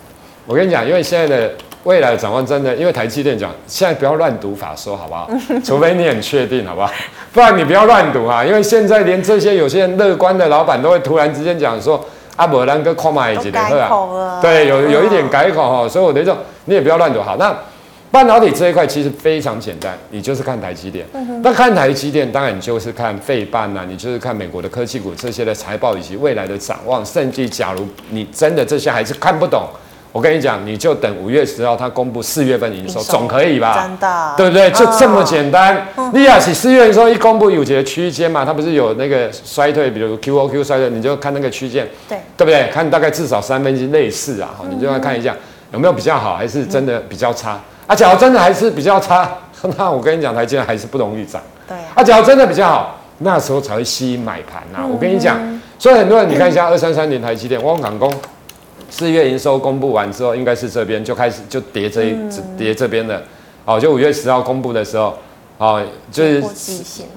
[0.47, 1.53] 我跟你讲，因为现在的
[1.85, 5.31] 未来的展望真的，因为台积电讲，现在不要乱读法说好不好？
[5.65, 6.91] 除非你很确定好不好？
[7.33, 12.05] 不然你不要乱读啊，因为现在连这些有些人乐观的老板都会突然之间讲说。
[12.37, 14.41] 阿伯兰哥看买几点啊？
[14.41, 17.21] 对，有有一点改口哈，所以我的意思，你也不要乱读。
[17.21, 17.55] 好，那
[18.11, 21.05] 半导体这一块其实非常简单，你就是看台积电。
[21.43, 27.05] 那看台积电，当然你就是看费半呐，你就是看美国的科技股这些的财报以及未来的展望。
[27.05, 29.69] 甚至假如你真的这些还是看不懂。
[30.13, 33.81] 我跟你讲，你就等五月十号他公布四月份营收，总可以吧？
[33.81, 34.71] 真的，对不对？
[34.73, 35.87] 就这么简单。
[36.13, 38.45] 你亚起四月营收一公布，有几个区间嘛？
[38.45, 42.69] 它不是有那个衰退，比如 QOQ 衰退，你就看那个区间，对对不对？
[42.73, 45.35] 看大概至少三分之一类似啊，你就要看一下
[45.73, 47.61] 有没有比较好，还是真的比较差。
[47.87, 49.31] 啊，假如真的还是比较差，
[49.79, 51.41] 那我跟你讲，台积电还是不容易涨。
[51.69, 54.85] 对啊，假如真的比较好，那时候才会吸引买盘呐。
[54.85, 55.39] 我跟你讲，
[55.79, 58.13] 所以很多人你看一下二三三零台积电，汪港工。
[58.91, 62.17] 四月营收公布完之后，应该是这边就开始就跌这一
[62.59, 63.23] 跌这边的，
[63.65, 65.17] 哦，就五月十号公布的时候，
[65.59, 66.43] 哦，就是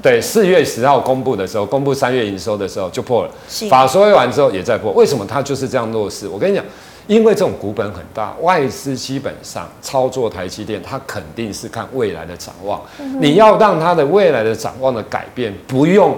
[0.01, 3.31] 对四月十号公布的时候，公布三月营收的时候就破了，
[3.69, 6.27] 法说完之后也在破，为什么它就是这样弱势？
[6.27, 6.63] 我跟你讲，
[7.07, 12.79] 因为这种股本很大，外资基本上操作台积电，它肯定是看未来的展望，
[13.19, 16.15] 你要让它的未来的展望的改变，不用。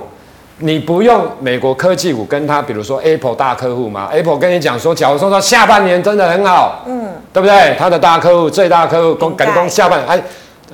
[0.60, 7.76] 你不用美国科技股跟他，比如说 Apple 大客户嘛？Apple 跟你讲说，假如说他下半年真的很好，嗯，对不对？
[7.78, 10.24] 他的大客户最大客户公敢攻下半年，哎，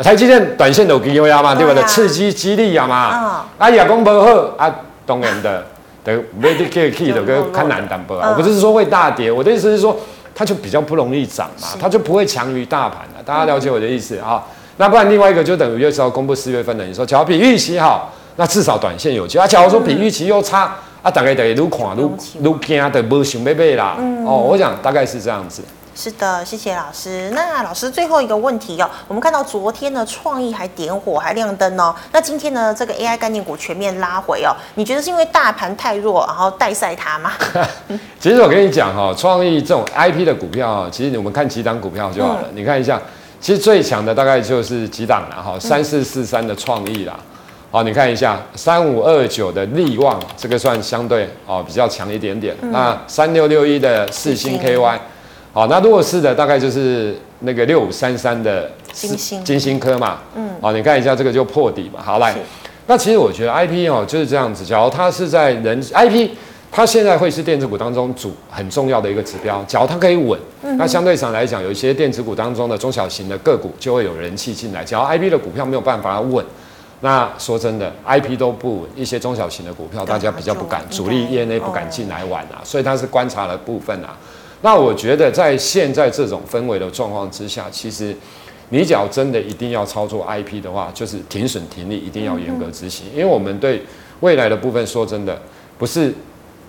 [0.04, 1.82] 台积电短线都给优压嘛，对不对？
[1.86, 4.72] 刺激激励啊嘛，啊，亚公不好啊，
[5.04, 5.66] 当然的，
[6.04, 8.30] 对，Very key 的跟看难淡薄啊。
[8.30, 9.98] 我不是说会大跌，我的意思是说，
[10.36, 13.24] 它就比较不容易涨嘛，它就不会强于大盘了。
[13.26, 14.44] 大家了解我的意思啊？
[14.78, 18.14] 那不然另外一个就等于月十号公布四月份的，你说只要比预期好。
[18.36, 19.48] 那至少短线有机会啊！
[19.48, 20.72] 假如说比预期又差、嗯、
[21.04, 22.02] 啊，大概大概愈看愈
[22.40, 23.96] 愈惊的，不想买买啦。
[24.00, 25.62] 嗯、哦，我想大概是这样子。
[25.94, 27.30] 是的，谢谢老师。
[27.36, 31.94] 那老师最后一个问题哦，我们看到昨天呢，创意还点火还亮灯哦。
[32.14, 34.56] 那今天呢，这个 AI 概念股全面拉回哦。
[34.76, 37.34] 你觉得是因为大盘太弱，然后带赛它吗？
[38.20, 42.48] 其实我跟你讲哈，创意这种 IP 的股票，其实我们看几档股票就好了。
[42.50, 43.00] 嗯、你看一下，
[43.42, 47.20] 其实最强的大概就是几档了哈，三四四三的创意啦。
[47.74, 52.54] 好，你看一下三五二九的利旺，这个算相对哦比较强一点点。
[52.62, 55.00] 嗯、那三六六一的四星 KY，
[55.54, 60.20] 好，那弱势的大概就是那个六五三三的金星金星科嘛。
[60.36, 62.02] 嗯，好，你看一下这个就破底嘛。
[62.04, 62.36] 好，来，
[62.88, 66.32] 那其实我觉得 IP 哦就是这样子，假如它是在人 IP，
[66.70, 69.64] 它现在会是电子股当中主很重要的一个指标。
[69.66, 70.38] 假如它可以稳，
[70.78, 74.84] 那相对上来讲，有一些电子股当中的中小型的个股就会有人气进来。
[74.84, 76.46] 假如 IP 的股票没有办法稳。
[77.04, 84.16] 那说真的，IP 都不稳，一些中小型的股票，大家比较不敢，主力业内不敢进来玩啊，所以它是观察的部分啊。
[84.62, 88.16] 那我觉得在现在这种氛围的状况之下，其实
[88.70, 93.82] 你只要真的一定要操作 IP 的话，就是停损停利一定要严格执行，因为我们对
[94.20, 95.36] 未来的部分说真的
[95.80, 96.14] 不是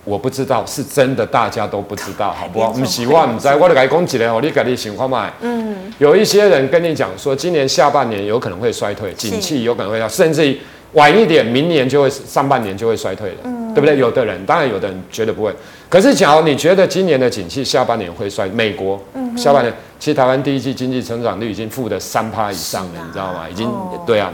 [0.05, 2.71] 我不知道，是真的，大家都不知道，好不好？
[2.71, 5.31] 不希望唔知，我就来讲一个，你自己想看嘛。
[5.41, 10.59] 嗯，有一些人跟你讲说，今年下半年有可能会衰退，景气有可能会要，甚至于
[10.93, 13.97] 晚一点，明年就会上半年就会衰退了，嗯，对不对？
[13.97, 15.53] 有的人，当然有的人觉得不会。
[15.87, 19.01] 可是，假如你觉得今年的景气下半年会衰，美国
[19.37, 23.45] 下半年，其实台湾第一季经济成长率已经负的三趴以上了，你知道吗？
[23.49, 23.71] 已经
[24.05, 24.31] 对啊，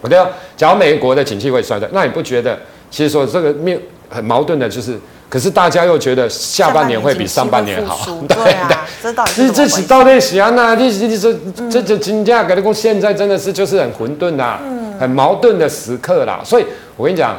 [0.00, 0.28] 我对啊。
[0.56, 2.56] 假如美国的景气会衰退，那你不觉得？
[2.90, 3.78] 其实说这个面
[4.10, 10.50] 很矛盾的，就是，可是大家又觉得下半年会比上半年好， 对对，这到底是这是到底是啊？
[10.50, 11.32] 那你你说
[11.70, 14.58] 这这金价跟你讲，现在真的是就是很混沌呐，
[14.98, 16.40] 很矛盾的时刻啦。
[16.44, 16.64] 所以
[16.96, 17.36] 我跟你讲，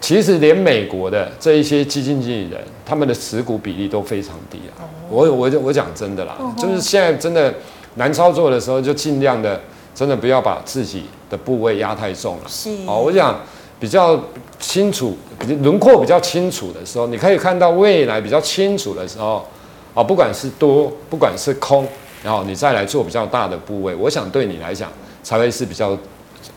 [0.00, 4.88] 其实连美国的这一些基金经理人，他们的持股比例都非常低啊。
[5.10, 7.52] 我我我讲真的啦，就是现在真的
[7.96, 9.60] 难操作的时候，就尽量的
[9.94, 12.42] 真的不要把自己的部位压太重了。
[12.48, 13.38] 是哦，我讲。
[13.82, 14.16] 比较
[14.62, 15.14] 清楚，
[15.60, 19.46] 轮廓比较清楚的时候，你可以看到未来比较清楚的时候，
[19.92, 21.86] 啊，不管是多，不管是空，
[22.22, 24.90] 然后你再来做比较大的部位，我想对你来讲
[25.22, 25.98] 才会是比较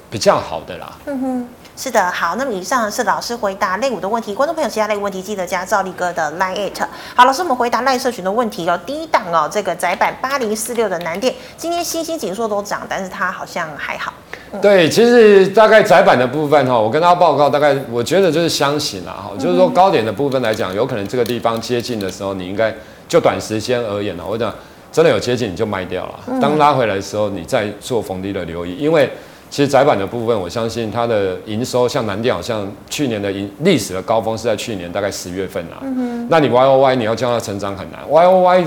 [0.10, 0.94] 比较好的啦。
[1.08, 1.50] 嗯哼。
[1.78, 6.82] 是的，好，那么以上是老师回答类股的问题，观众朋友其他类股问题记得加兆立哥的 line it。
[7.14, 8.80] 好，老师我们回答赖社群的问题哦。
[8.86, 14.14] 第一档哦，这个窄板八零四六的南电，今天欣兴景硕都涨，但是它好像还好。
[14.56, 22.74] 嗯、对，其实大概窄板的部分哈，我跟大家报告，大概我觉得就是箱型啦哈，就是说高点的部分来讲，有可能这个地方接近的时候，你应该
[23.08, 24.54] 就短时间而言呢，我讲
[24.92, 29.10] 真的有接近你就卖掉了，当拉回来的时候，你再做逢低的留意，因为。
[29.48, 35.80] 其实窄板的部分，我相信它的营收，像南电好像去年的营历史的高峰是在去年大概十月份啊。
[35.84, 36.28] 嗯。
[36.30, 38.02] 那你 Y O Y 你要叫它成长很难。
[38.10, 38.66] Y O Y，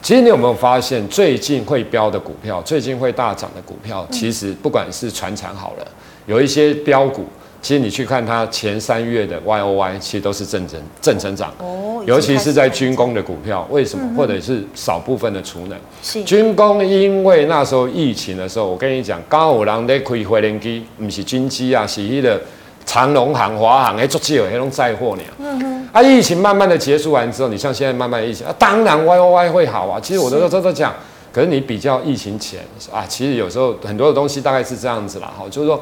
[0.00, 5.86] 其实你有没有发现，最近会飙的股票，最近会大涨的股票，其实不管是船产好了，
[6.26, 7.24] 有一些标股。
[7.60, 11.52] 其实你去看它前三月的 Y O Y，其实都是正增正成长。
[11.58, 12.00] 哦。
[12.06, 14.08] 尤其是在军工的股票，为什么？
[14.16, 15.76] 或者是少部分的储能。
[16.00, 16.22] 是。
[16.22, 22.40] 军工因为那时候疫情的时候，我跟你讲，刚有人在开飞联机，不是军机啊，是迄个
[22.88, 25.22] 长荣航、华航，哎，足少迄种载货呢。
[25.38, 25.88] 嗯哼。
[25.92, 30.00] 啊，疫情慢慢的结束完之后，你像现在慢慢的疫情啊，当然 Y O Y 会好啊。
[30.02, 30.94] 其实我都都都讲，
[31.30, 35.30] 可是你比较疫情前啊，其实有时候很多的东西大概是这样子啦。
[35.36, 35.78] 好，就是说。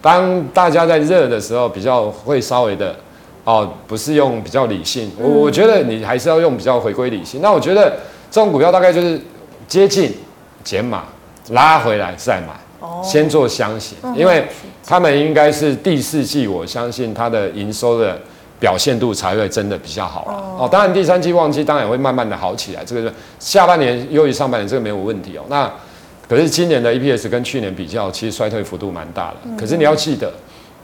[0.00, 2.94] 当大家在热的时候，比较会稍微的，
[3.42, 7.42] 哦，不是用比较理性，我我觉得你还是要用比较回归理性。
[7.42, 7.96] 那我觉得
[8.30, 9.20] 这种股票大概就是
[9.66, 10.14] 接近
[10.62, 11.02] 减码，
[11.50, 12.52] 拉回来再买，
[13.02, 14.46] 先做箱型，因为
[14.86, 18.18] 他们应该是第四季，我相信它的营收的
[18.60, 20.32] 表现度才会真的比较好了。
[20.58, 25.42] 哦，当然第三季旺季当然也会慢慢的好起来，这个是下半年优于上半年，这个没有问题哦。
[25.48, 25.70] 那
[26.28, 29.36] 可是今年的 EPS 跟去年比较，其实衰退幅度蛮大的。
[29.58, 30.32] 可是你要记得，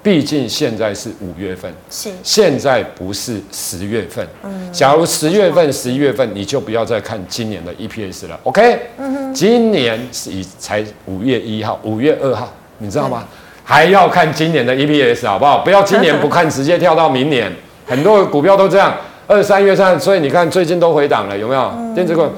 [0.05, 4.25] 毕竟现在是五月份，是现在不是十月份。
[4.43, 8.39] 嗯，假如十月份、十一月份，你就不要再看今年的 EPS 了。
[8.43, 8.81] OK？
[8.99, 13.27] 嗯哼，今年是以才五月一号、五月二号，你知道吗？
[13.65, 15.61] 还要看今年的 EPS 好不好？
[15.61, 17.51] 不要今年不看，直接跳到明年。
[17.87, 18.95] 很多股票都这样，
[19.27, 21.73] 二三月上，所以你看最近都回档了，有没有？
[21.95, 22.29] 电子股，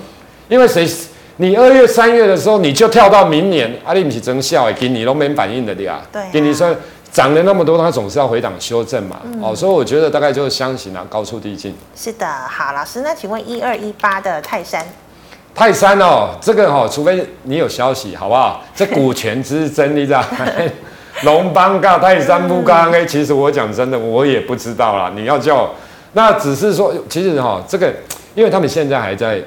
[0.48, 0.88] 因为谁？
[1.38, 6.00] 你二月、三月的时候，你就跳到明年，阿里不是增效，给你都没反应的对啊。
[6.10, 6.74] 对，给你说
[7.16, 9.16] 涨了那么多，它总是要回档修正嘛。
[9.24, 11.74] 嗯、哦，所以我觉得大概就是箱型啊，高处低进。
[11.94, 14.84] 是的，好，老师，那请问一二一八的泰山，
[15.54, 18.62] 泰山哦，这个哦，除非你有消息，好不好？
[18.74, 20.22] 这股权之争，你知道？
[21.24, 25.10] 龙邦嘎泰山不刚哎，其实我讲真的，我也不知道啦。
[25.16, 25.70] 你要叫，
[26.12, 27.90] 那只是说，其实哈、哦，这个，
[28.34, 29.42] 因为他们现在还在。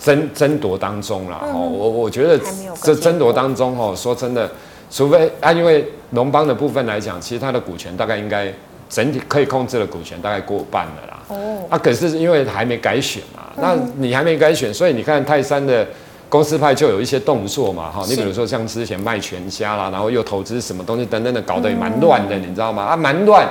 [0.00, 2.38] 争争夺当中啦，哦，我我觉得
[2.82, 4.48] 这争夺当中哦，说真的，
[4.90, 8.52] 除非啊，因为龙邦的部分来讲，其实它的股权大概应该
[8.88, 11.18] 整体可以控制的股权大概过半了啦。
[11.28, 15.86] 哦，啊，可是因为还没改选嘛，那你还没改选，所以你看泰山的
[16.28, 22.82] 公司派就有一些动作嘛，哈，你比如说像之前卖全家啦，然后又投资什么东西等等的，搞得也蛮乱的，你知道吗？
[22.84, 23.46] 啊，蛮乱，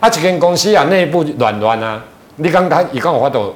[0.00, 2.02] 啊，这间公司啊内部乱乱啊，
[2.36, 3.52] 你刚刚一刚我发到。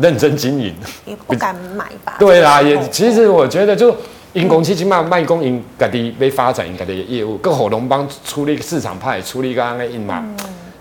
[0.00, 2.16] 认真经营，也不敢买吧？
[2.18, 3.94] 对啦，也其实我觉得就
[4.36, 10.22] 因公司即卖卖公因家己被发展因家己的业务，跟火龙帮出了一个市场派，出了一个安个因嘛，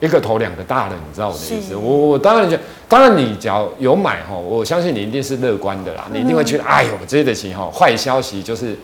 [0.01, 1.73] 一个头两个大的，你知道我的意思？
[1.73, 2.57] 我我当然就
[2.89, 8.77] 当然你只要有买吼，我相信你一定是乐观的啦，你一定会觉得哎呦，这的情吼，坏消息就是。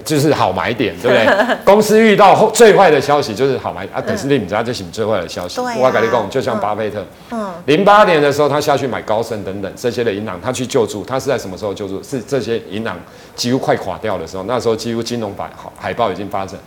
[0.00, 1.56] 就是好买点，对不对？
[1.64, 4.00] 公司遇到最坏的消息就是好买啊。
[4.00, 5.60] 可是你不知道这是最坏的消息。
[5.60, 12.02] 我跟你讲，就像巴菲特，嗯，零八年的时候他下去买高盛等等这些的银行，他去救助，他是在什么时候救助？
[12.02, 12.98] 是这些银行
[13.34, 16.58] 几乎快垮掉的时候，那时候几乎金融海海报已经发生。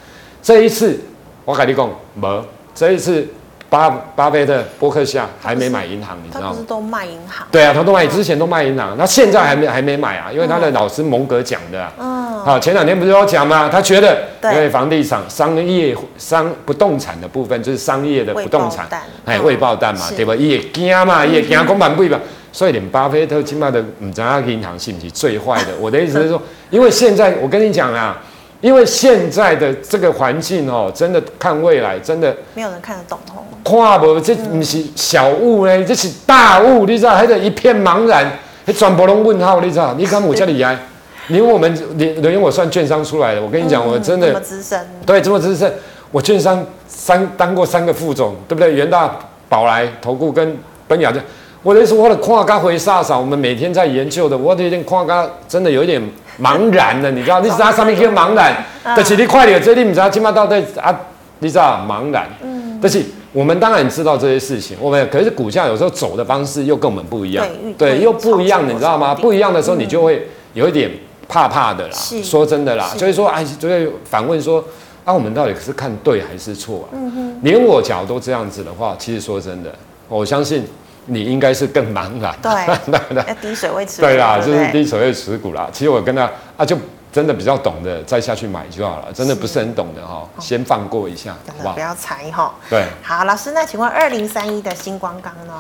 [0.42, 1.00] 这一次
[1.44, 3.28] 我跟你讲，没，这一次。
[3.76, 6.48] 巴巴菲特、伯克夏还没买银行，你知道吗？
[6.48, 7.46] 他不是都卖银行？
[7.52, 11.92] 对啊，他都卖，之前都卖银行，他现在还没还没买啊，因为他的老师蒙格讲的啊。
[12.00, 12.40] 嗯。
[12.46, 13.68] 好，前两天不是有讲吗？
[13.70, 18.88] 他觉得因为房地产、商业、商不动产的部分就是商业的不动产，
[19.26, 20.34] 哎，未爆弹嘛，对吧？
[20.36, 22.18] 也惊嘛，也惊公版不一样。
[22.54, 25.72] 所以连巴菲特起码的唔知道银行是不是最坏的？
[25.82, 28.22] 我的意思是说， 因为现在我跟你讲啊。
[28.66, 33.46] 因为现在的这个环境哦，真的看未来，真的没有人看得懂哦。
[33.64, 37.14] 看不，这不是小雾呢，这是大雾，你知道？
[37.14, 38.28] 还得一片茫然，
[38.66, 39.94] 还全部拢问号，你知道？
[39.94, 40.76] 你看我这里来，
[41.30, 45.72] 因为我们连连我算券商出来的，我跟你讲，我真的这么资深，对，这么资深，
[46.10, 48.74] 我券商三当过三个副总，对不对？
[48.74, 49.16] 元大、
[49.48, 51.22] 宝来投顾跟奔雅的，
[51.62, 56.02] 我的意思，我的跨咖回煞少，我们每天在研究的，我的有点跨咖，真的有一点。
[56.42, 57.40] 茫然的，你知道？
[57.40, 60.10] 你知道上面叫茫然，但是你快点，这里你知道？
[60.10, 60.94] 起码到底啊，
[61.40, 62.28] 你知道茫然。
[62.44, 62.78] 嗯。
[62.82, 67.46] 但是我们当然知道这些事情，我们可是股价有时候走的方式又跟我们不一样，
[67.78, 69.16] 对，又不一样，你知道吗？
[69.16, 70.92] 不一样的时候，你就会有一点
[71.28, 71.94] 怕怕的啦。
[72.24, 74.64] 说真的啦，所以说，哎，就会反问说，
[75.04, 76.94] 啊，我们到底是看对还是错啊？
[76.94, 77.40] 嗯哼。
[77.44, 79.74] 连我脚都这样子的话，其实说真的，
[80.10, 80.64] 我相信。
[81.06, 85.70] 你应该是更茫然， 对，要低水位持股，对啦，就是低水位持股啦。
[85.72, 86.76] 其实我跟他啊，就
[87.12, 89.06] 真的比较懂的，再下去买就好了。
[89.14, 91.74] 真的不是很懂的哈，先放过一下，好不好？
[91.76, 92.54] 不要猜哈。
[92.70, 95.54] 对，好，老师，那请问二零三一的新光钢呢？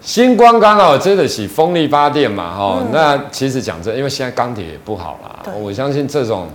[0.00, 2.82] 新光钢哦，真的是风力发电嘛哈。
[2.92, 5.50] 那其实讲真，因为现在钢铁也不好啦。
[5.54, 6.48] 我相信这种，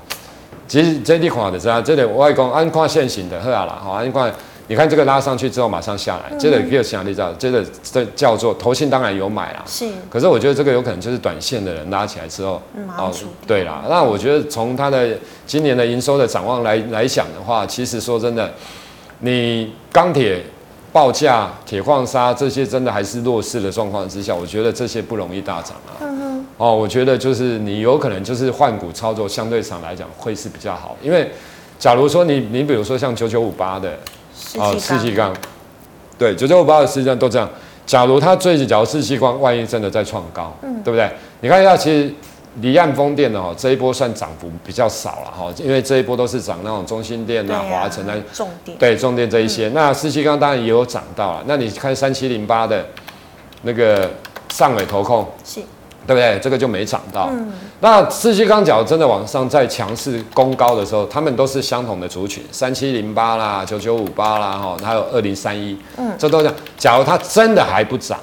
[0.68, 4.30] 其实这地款的知道，这里外公安跨线型的，好啦，好安跨。
[4.70, 9.90] 你看这个拉上去之后马上下来，这个又想你知道，这个这叫做投信当然有买啦，是。
[10.12, 12.62] 可是我觉得这个有可能就是短线的人拉起来之后，
[12.96, 13.12] 哦，
[13.48, 13.84] 对啦。
[13.90, 18.54] 那我觉得从它的今年的营收的展望来来讲的话，其实说真的，
[19.22, 20.44] 你钢铁
[20.94, 25.98] 报价、铁矿砂这些真的还是弱势的状况之下，我觉得这些不容易大涨啊。
[26.02, 26.46] 嗯哼。
[26.58, 31.32] 哦，我觉得就是你有可能就是换股操作，相对上来讲会是比较好，因为
[31.80, 33.98] 假如说你你比如说像九九五八的。
[34.58, 35.34] 哦，世纪钢，
[36.18, 37.50] 对，九九五八的实际上都这样。
[37.86, 41.10] 假如它最近，假如世纪钢万一真的在创高，嗯，对不对？
[41.42, 42.14] 你看一下，其实
[42.62, 49.70] 离岸风电的哈，这一波算涨幅比较少了哈，因为这一波都是涨那种中心电啊、华城啊，重电，对，重电这一些。
[49.70, 51.44] 嗯、那世纪钢当然也有涨到了。
[51.48, 52.86] 那你看三七零八的
[53.64, 54.10] 那个
[54.52, 55.62] 上尾投控，是。
[56.10, 56.40] 对不对？
[56.40, 57.30] 这个就没涨到。
[57.32, 66.56] 嗯、那世纪钢角真的往上再强势攻高的时候，他们都是相同的族群，三七零八啦、九九五八啦，哈，还有二零三一，嗯，这都这样。
[66.80, 68.20] 假如它真的还不涨，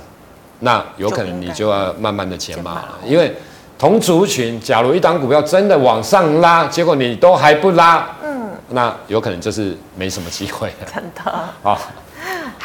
[0.59, 3.33] 那有可能你就要慢慢的减码了，因为
[3.79, 10.91] 同族群，假如一档股票真的往上拉，结果你都还不拉，嗯，那有可能就是没什么机会了。
[10.93, 11.33] 真的。
[11.63, 11.79] 好。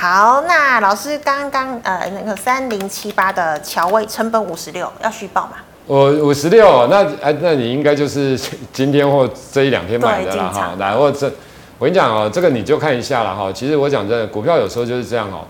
[0.02, 5.58] 好，那老师刚刚呃那个三零七八的桥位成本五十六要续报吗？
[5.86, 8.36] 我五十六，那哎那你应该就是
[8.74, 10.74] 今天或这一两天买的了哈。
[10.80, 11.28] 来，或这
[11.78, 13.52] 我跟你讲哦，这个你就看一下了哈。
[13.54, 15.46] 其实我讲真的，股票有时候就是这样哦。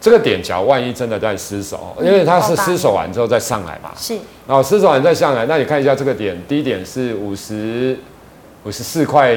[0.00, 3.90] 这个点脚万一真的在失守，因为它是失守完之后再上来嘛。
[3.96, 4.14] 是。
[4.46, 7.98] 然后失守完再上来，那你看一下这个点，低点是五十
[8.62, 9.36] 五十四块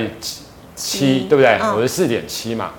[0.76, 1.60] 七，对不对？
[1.76, 2.70] 五十四点七嘛。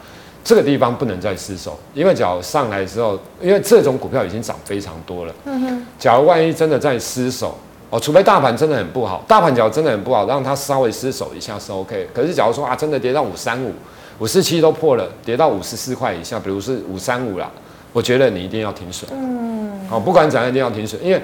[0.44, 5.34] 这个地方不能再失守，因为假如上来之后，因为这种股票已经涨非常多了。
[5.46, 5.86] 嗯哼。
[5.98, 7.56] 假如万一真的在失守，
[7.88, 12.06] 哦，除非大盘真的很不好，大盘假如真的很不好，让它稍微失守一下是 OK。
[12.12, 13.72] 可是假如说啊，真的跌到五三五、
[14.18, 17.50] 五四七都破了，跌到五十四块以下，比如是五三五啦，
[17.94, 19.10] 我觉得你一定要停损。
[19.14, 19.70] 嗯。
[19.90, 21.22] 哦，不管怎样一定要停损，因为。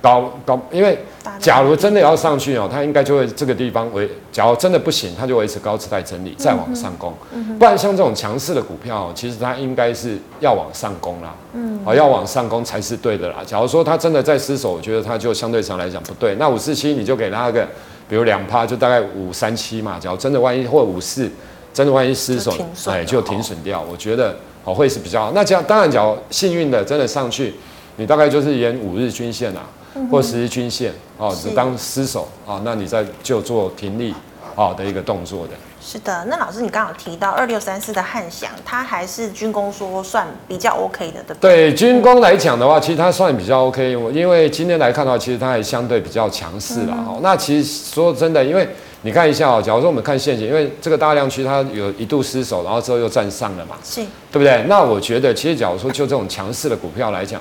[0.00, 0.98] 高高，因为
[1.38, 7.12] 假如真的要上去哦，它应该就会这个地方维，假如真的不行，它就维持高姿态整理，再往上攻。
[7.58, 11.34] 不然像这种强势的股票，其实它应该是要往上攻啦。
[11.54, 13.36] 嗯，哦，要往上攻才是对的啦。
[13.46, 16.34] 假如说它真的在失守，我觉得它就相对上来讲不对。
[16.36, 17.66] 那五四七你就给它个，
[18.08, 19.98] 比如两趴，就大概五三七嘛。
[19.98, 21.30] 假如真的万一或五四，
[21.72, 22.52] 真的万一失守，
[22.86, 23.84] 哎，就停损掉。
[23.90, 25.32] 我觉得哦会是比较好。
[25.34, 27.54] 那这样当然，假如幸运的真的上去，
[27.96, 29.62] 你大概就是沿五日均线啊。
[30.10, 34.14] 或十日均线哦，只当失守啊，那你再就做停利
[34.54, 35.54] 啊的一个动作的。
[35.80, 41.70] 是的，那老师你刚刚有提到二六三四的汉翔，它还是军工说算比较 OK 的，对不对？
[41.70, 47.18] 对，军工来讲的话，其实它算比较 OK，因为今天来看的话，其实它还相对比较强势了哈。
[47.22, 48.68] 那其实说真的，因为
[49.00, 54.62] 你看一下哦，假如说我们看线型，因为这个大量区它有一度失守，然后之后又站上了嘛，是，对不对？
[54.68, 57.40] 那我觉得，其实假如说就这种强势的股票来讲。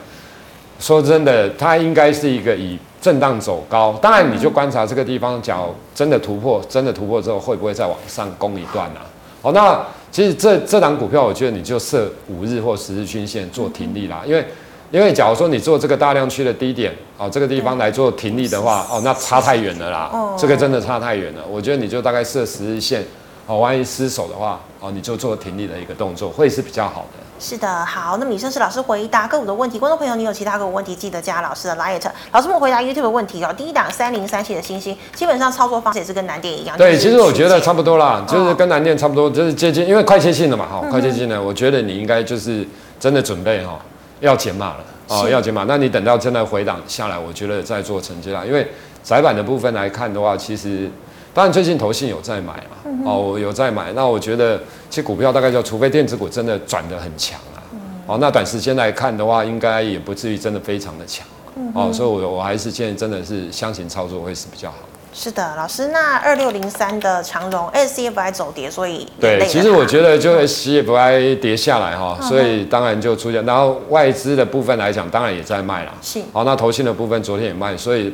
[0.79, 3.97] 说真的，它应该是一个以震荡走高。
[4.01, 8.99] 当然，你就观察这个地方，假如真的突破，真的突破之后，会不会再往上攻一段呢？
[8.99, 9.05] 啊？
[9.41, 14.45] 好，那其实这这档股票，我觉得你就设五日或十日均线做停利啦，因为
[14.91, 21.41] 因为假如说你做这个大量区的低点哦，这个地方来做停利的话哦，那差太远了啦，这个真的差太远了。
[21.49, 23.03] 我觉得你就大概设十日线
[23.47, 27.23] 哦，万一失手的话哦，你就做停力的一个动作，会是比较好的。
[27.37, 29.77] 是的，好，那么以上是老师回答个股的问题。
[29.77, 32.01] 观众朋友，你有其他个股问题，记得加老师的 Line。
[32.31, 33.53] 老师们回答 YouTube 的问题哦。
[33.55, 36.77] 第一档三零三七的星星，基本上操作方式也是跟南电一样。
[36.77, 41.39] 对，其实我觉得差不多啦，就是跟南电差不多，就是接近，因为快接近了嘛，哈、嗯，快接近了。
[41.39, 42.65] 我觉得你应该就是
[42.99, 43.77] 真的准备哈，
[44.21, 45.65] 要减码了哦，要减码。
[45.67, 48.43] 那你等到真的回档下来，我觉得再做承接啦。
[48.45, 48.65] 因为
[49.03, 50.89] 窄板的部分来看的话，其实。
[51.35, 53.91] 当然，最近投信有在买嘛，嗯、哦，我有在买。
[53.91, 54.57] 那我觉得，
[54.89, 61.27] 其实股票大概就，除非电子股真的转得很强啊，嗯、哦，那短时间来看的话，应该也不至于真的非常的强，
[61.57, 64.77] 嗯、哦，所以我我还是建议真的是箱型操作会是比较好。
[65.13, 78.13] 是的，老师，那二六零三的长荣 SCFI 走跌，所以对，其实我觉得就 SCFI 跌下来哈，嗯、所以当然就出现，然后外资的部分来讲，当然也在卖了，是，好、哦，那投信的部分昨天也卖，所以。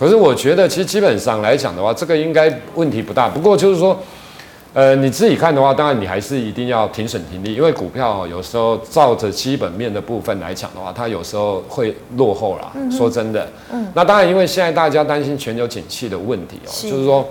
[0.00, 3.28] 可是我觉得，其实基本上来讲的话，这个应该问题不大。
[3.28, 3.94] 不过就是说，
[4.72, 12.72] 呃，你自己看的话，当然你还是一定要停损停利，因为股票有时候照着基本面的部分来讲的话，它有时候会落后啦。
[12.74, 17.28] 嗯、说真的，嗯，那当然，因为现在大家担心全球景气的问题哦，是就是说。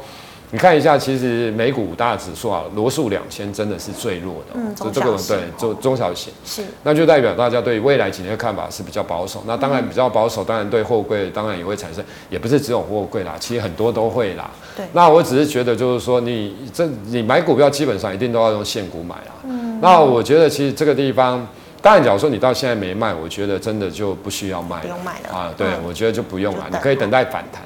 [0.51, 9.43] 你看一下，其实美股五大指数啊，罗素两千真的是最弱的，嗯，就这个对，中中小型，是，那就代表大家对未来几年的看法是比较保守。
[9.45, 14.49] 那当然比较保守，当然对货柜当然也会产生，也不是只有货柜啦，其实很多都会啦。
[14.75, 19.33] 对，那我只是觉得就是说，你这你买股票基本上一定都要用现股买啦。
[19.43, 21.47] 嗯，那我觉得其实这个地方，
[21.79, 25.53] 当然假如说你到现在没卖，我觉得真的就不需要卖，不用卖了啊。
[25.55, 27.61] 对，我觉得就不用了，你可以等待反弹。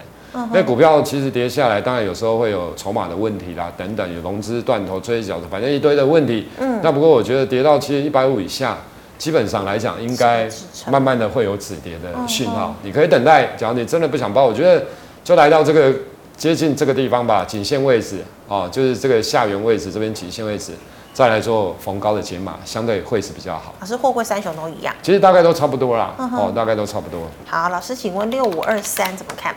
[0.51, 6.47] 那股票其实跌下来，当然有时候会有筹码的问题啦，等等，有融资断头、追缴的，反正一堆的问题。
[6.59, 8.77] 嗯，那不过我觉得跌到其实一百五以下，
[9.17, 10.49] 基本上来讲，应该
[10.89, 12.75] 慢慢的会有止跌的讯号。
[12.81, 14.83] 你可以等待，假如你真的不想报，我觉得
[15.23, 15.93] 就来到这个
[16.35, 18.17] 接近这个地方吧，颈线位置
[18.49, 20.73] 啊，就是这个下缘位置这边颈线位置，
[21.13, 23.73] 再来做逢高的解码，相对会是比较好。
[23.79, 24.93] 老师，货柜三雄都一样？
[25.03, 27.21] 其实大概都差不多啦，哦，大概都差不多。
[27.45, 29.55] 好，老师，请问六五二三怎么看？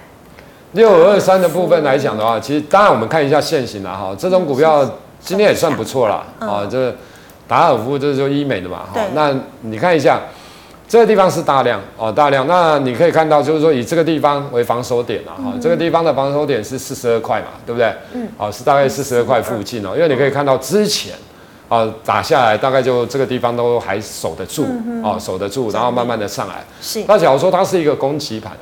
[0.77, 6.95] 六五二三的部分来讲的话，其实当然我们看一下线型啦哈，这种股票今天也算不错啦啊，这
[7.49, 10.21] 达尔夫这是就医美的嘛哈，那你看一下
[10.87, 17.91] 这个地方是大量哦大量，那你可以看到就是说以这个地方为防守点了哈，这个地方的防守点是四十二块嘛，对不对？
[18.13, 21.15] 嗯，哦是大概四十二块附近哦，因为你可以看到之前
[21.71, 24.67] 啊打下来大概就这个地方都还守得住
[25.03, 26.63] 哦守得住，然后慢慢的上来。
[26.83, 28.53] 是，那假如说它是一个攻击盘。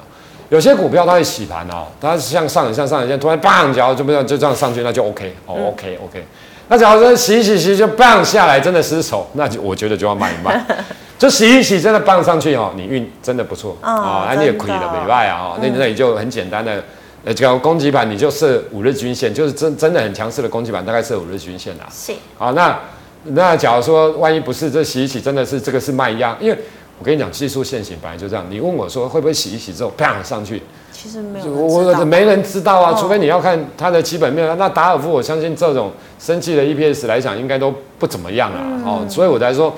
[0.50, 6.24] 有些股票它会洗盘哦，它向上向上影线突然棒，然后就不要就这样上去，那就 OK 哦、嗯、OK OK。
[6.68, 10.64] 那假如说洗一洗洗就棒下来，真的失手，那就我觉得就要卖一卖。
[11.18, 16.82] 就洗一洗真的棒上去哦，你运真的不错啊，那你也亏了没卖啊，那那你就很简单的，
[17.24, 21.86] 呃，这个攻击盘你就设五日均线，就是真真的很强势的攻击盘，大概设五日均线啦。
[21.90, 22.12] 是。
[22.36, 22.78] 好，那
[23.24, 26.58] 那假如说万一不是这洗一洗真的是这个是卖压，因为。
[26.98, 28.44] 我跟你讲，技术线型本来就这样。
[28.48, 30.62] 你问我说会不会洗一洗之后啪上去？
[30.92, 32.92] 其实没有，我没人知道啊。
[32.92, 34.56] 哦、除非你要看它的基本面。
[34.56, 35.90] 那达尔夫，我相信这种
[36.20, 38.60] 生技的 EPS 来讲，应该都不怎么样啊。
[38.62, 39.74] 嗯、哦，所以我才说，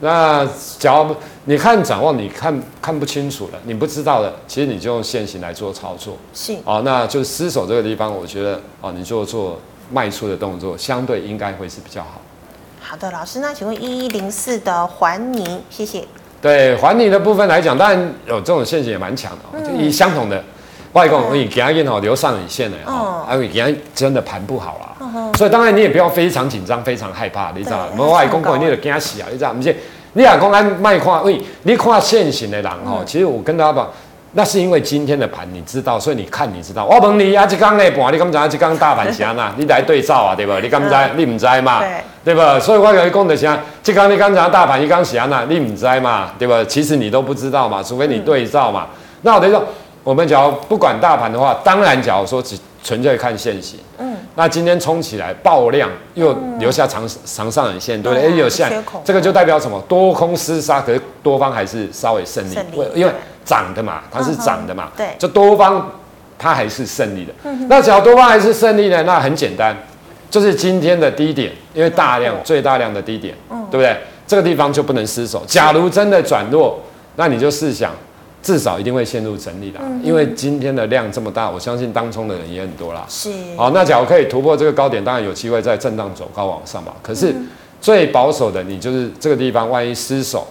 [0.00, 0.46] 那
[0.78, 6.14] 假如你看展望，你看看不清楚了，你不知道的，其实你就用线型来做操作。
[6.34, 6.54] 是。
[6.64, 9.58] 哦，那就失手这个地方，我觉得哦，你就做
[9.90, 12.20] 卖出的动作，相对应该会是比较好。
[12.80, 16.06] 好的，老师，那请问一一零四的环泥，谢谢。
[16.40, 20.42] 对，还你的部分来讲，当然有这种线型也蛮强的，哦、就以相同的
[20.92, 27.88] 外公，你给他印哦留上影线的哦，因为给他真的盘不好了，嗯、哼所以当然你也不要非常紧张、非常害怕，你知道吗？
[27.96, 29.62] 对外公你得惊死啊，你知道不？
[29.62, 29.76] 是，
[30.14, 33.88] 你俩公安卖看，喂，你看现行的人哦，嗯、其实我跟大家讲。
[34.32, 36.84] 那是因为今天的盘你知道，所以你看你知道。
[36.84, 38.38] 我问你啊，这刚那盘你敢知？
[38.50, 39.52] 这刚大盘啥呐？
[39.58, 40.52] 你来对照啊，对不？
[40.60, 40.94] 你敢知？
[41.16, 41.80] 你唔知嘛？
[41.80, 41.88] 对，
[42.26, 42.34] 对。
[42.34, 42.58] 吧？
[42.60, 43.58] 所以我跟你讲的啥？
[43.82, 45.44] 这刚你刚才大盘，一刚啥呐？
[45.48, 46.30] 你唔知嘛？
[46.38, 46.64] 对不？
[46.64, 47.68] 其实你都不知道？
[47.68, 48.86] 嘛，除非你对照嘛。
[48.92, 49.64] 嗯、那我等于说，
[50.04, 53.80] 我们假如不管大盘的话，当然假如说只纯粹看现形。
[53.98, 54.16] 嗯。
[54.36, 58.28] 那今天冲起来爆量，又留下长长上影线，对不对？
[58.28, 58.70] 哎，有线，
[59.04, 59.82] 这个就代表什么？
[59.88, 62.56] 多空厮杀，可是多方还是稍微胜利，
[62.94, 63.12] 因为。
[63.44, 65.90] 涨的嘛，它是涨的嘛，对，就多方
[66.38, 67.32] 它还是胜利的。
[67.68, 69.76] 那只要多方还是胜利的，那很简单，
[70.30, 73.34] 就是今天的低点，因为大量最大量的低点，
[73.70, 73.96] 对不对？
[74.26, 75.42] 这个地方就不能失守。
[75.46, 76.80] 假如真的转弱，
[77.16, 77.92] 那你就试想，
[78.40, 83.04] 至少一定会陷入整理的，因为今天的量这么大，我相信当冲的人也很多啦。
[83.08, 83.30] 是。
[83.56, 86.94] 好，那假如可以突破这个高点，当然有机会在震荡走高往上吧。
[87.02, 87.34] 可是
[87.80, 90.46] 最保守的，你就是这个地方万一失守，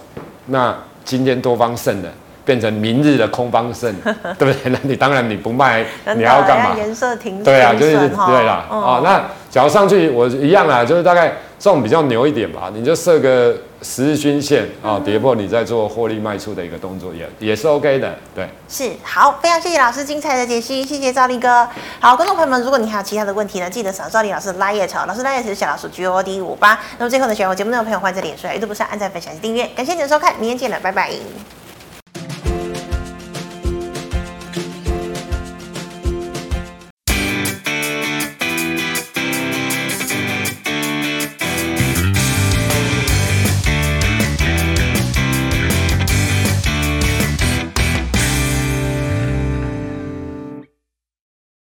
[0.46, 2.12] 那今天多方胜的。
[2.44, 3.94] 变成明日的空方胜，
[4.38, 4.70] 对不对？
[4.70, 5.84] 那你当然你不卖，
[6.16, 6.74] 你要干嘛？
[6.76, 8.66] 颜色停对啊，就是对啦。
[8.70, 11.28] 嗯、哦，那假如上去我一样啦，就是大概
[11.58, 18.14] 这种比较牛一点吧，你就设个十日均线啊，跌破你再做获利卖出的一个动作也也是 OK 的。
[18.34, 21.68] 对，是好，非常谢谢老师精彩的解析，谢谢赵立哥。
[21.98, 26.78] 好，观众朋友们，如果你还有其他的问题呢，记得扫赵力老师的 LINE，老师 LINE 是小老鼠 G O D 五八。
[26.98, 29.66] 那么最后呢，喜欢我节目内容的朋友，欢迎在脸书、YouTube 上按赞、分享及订阅。
[29.76, 31.59] 感谢你的收看，明天见了，拜拜。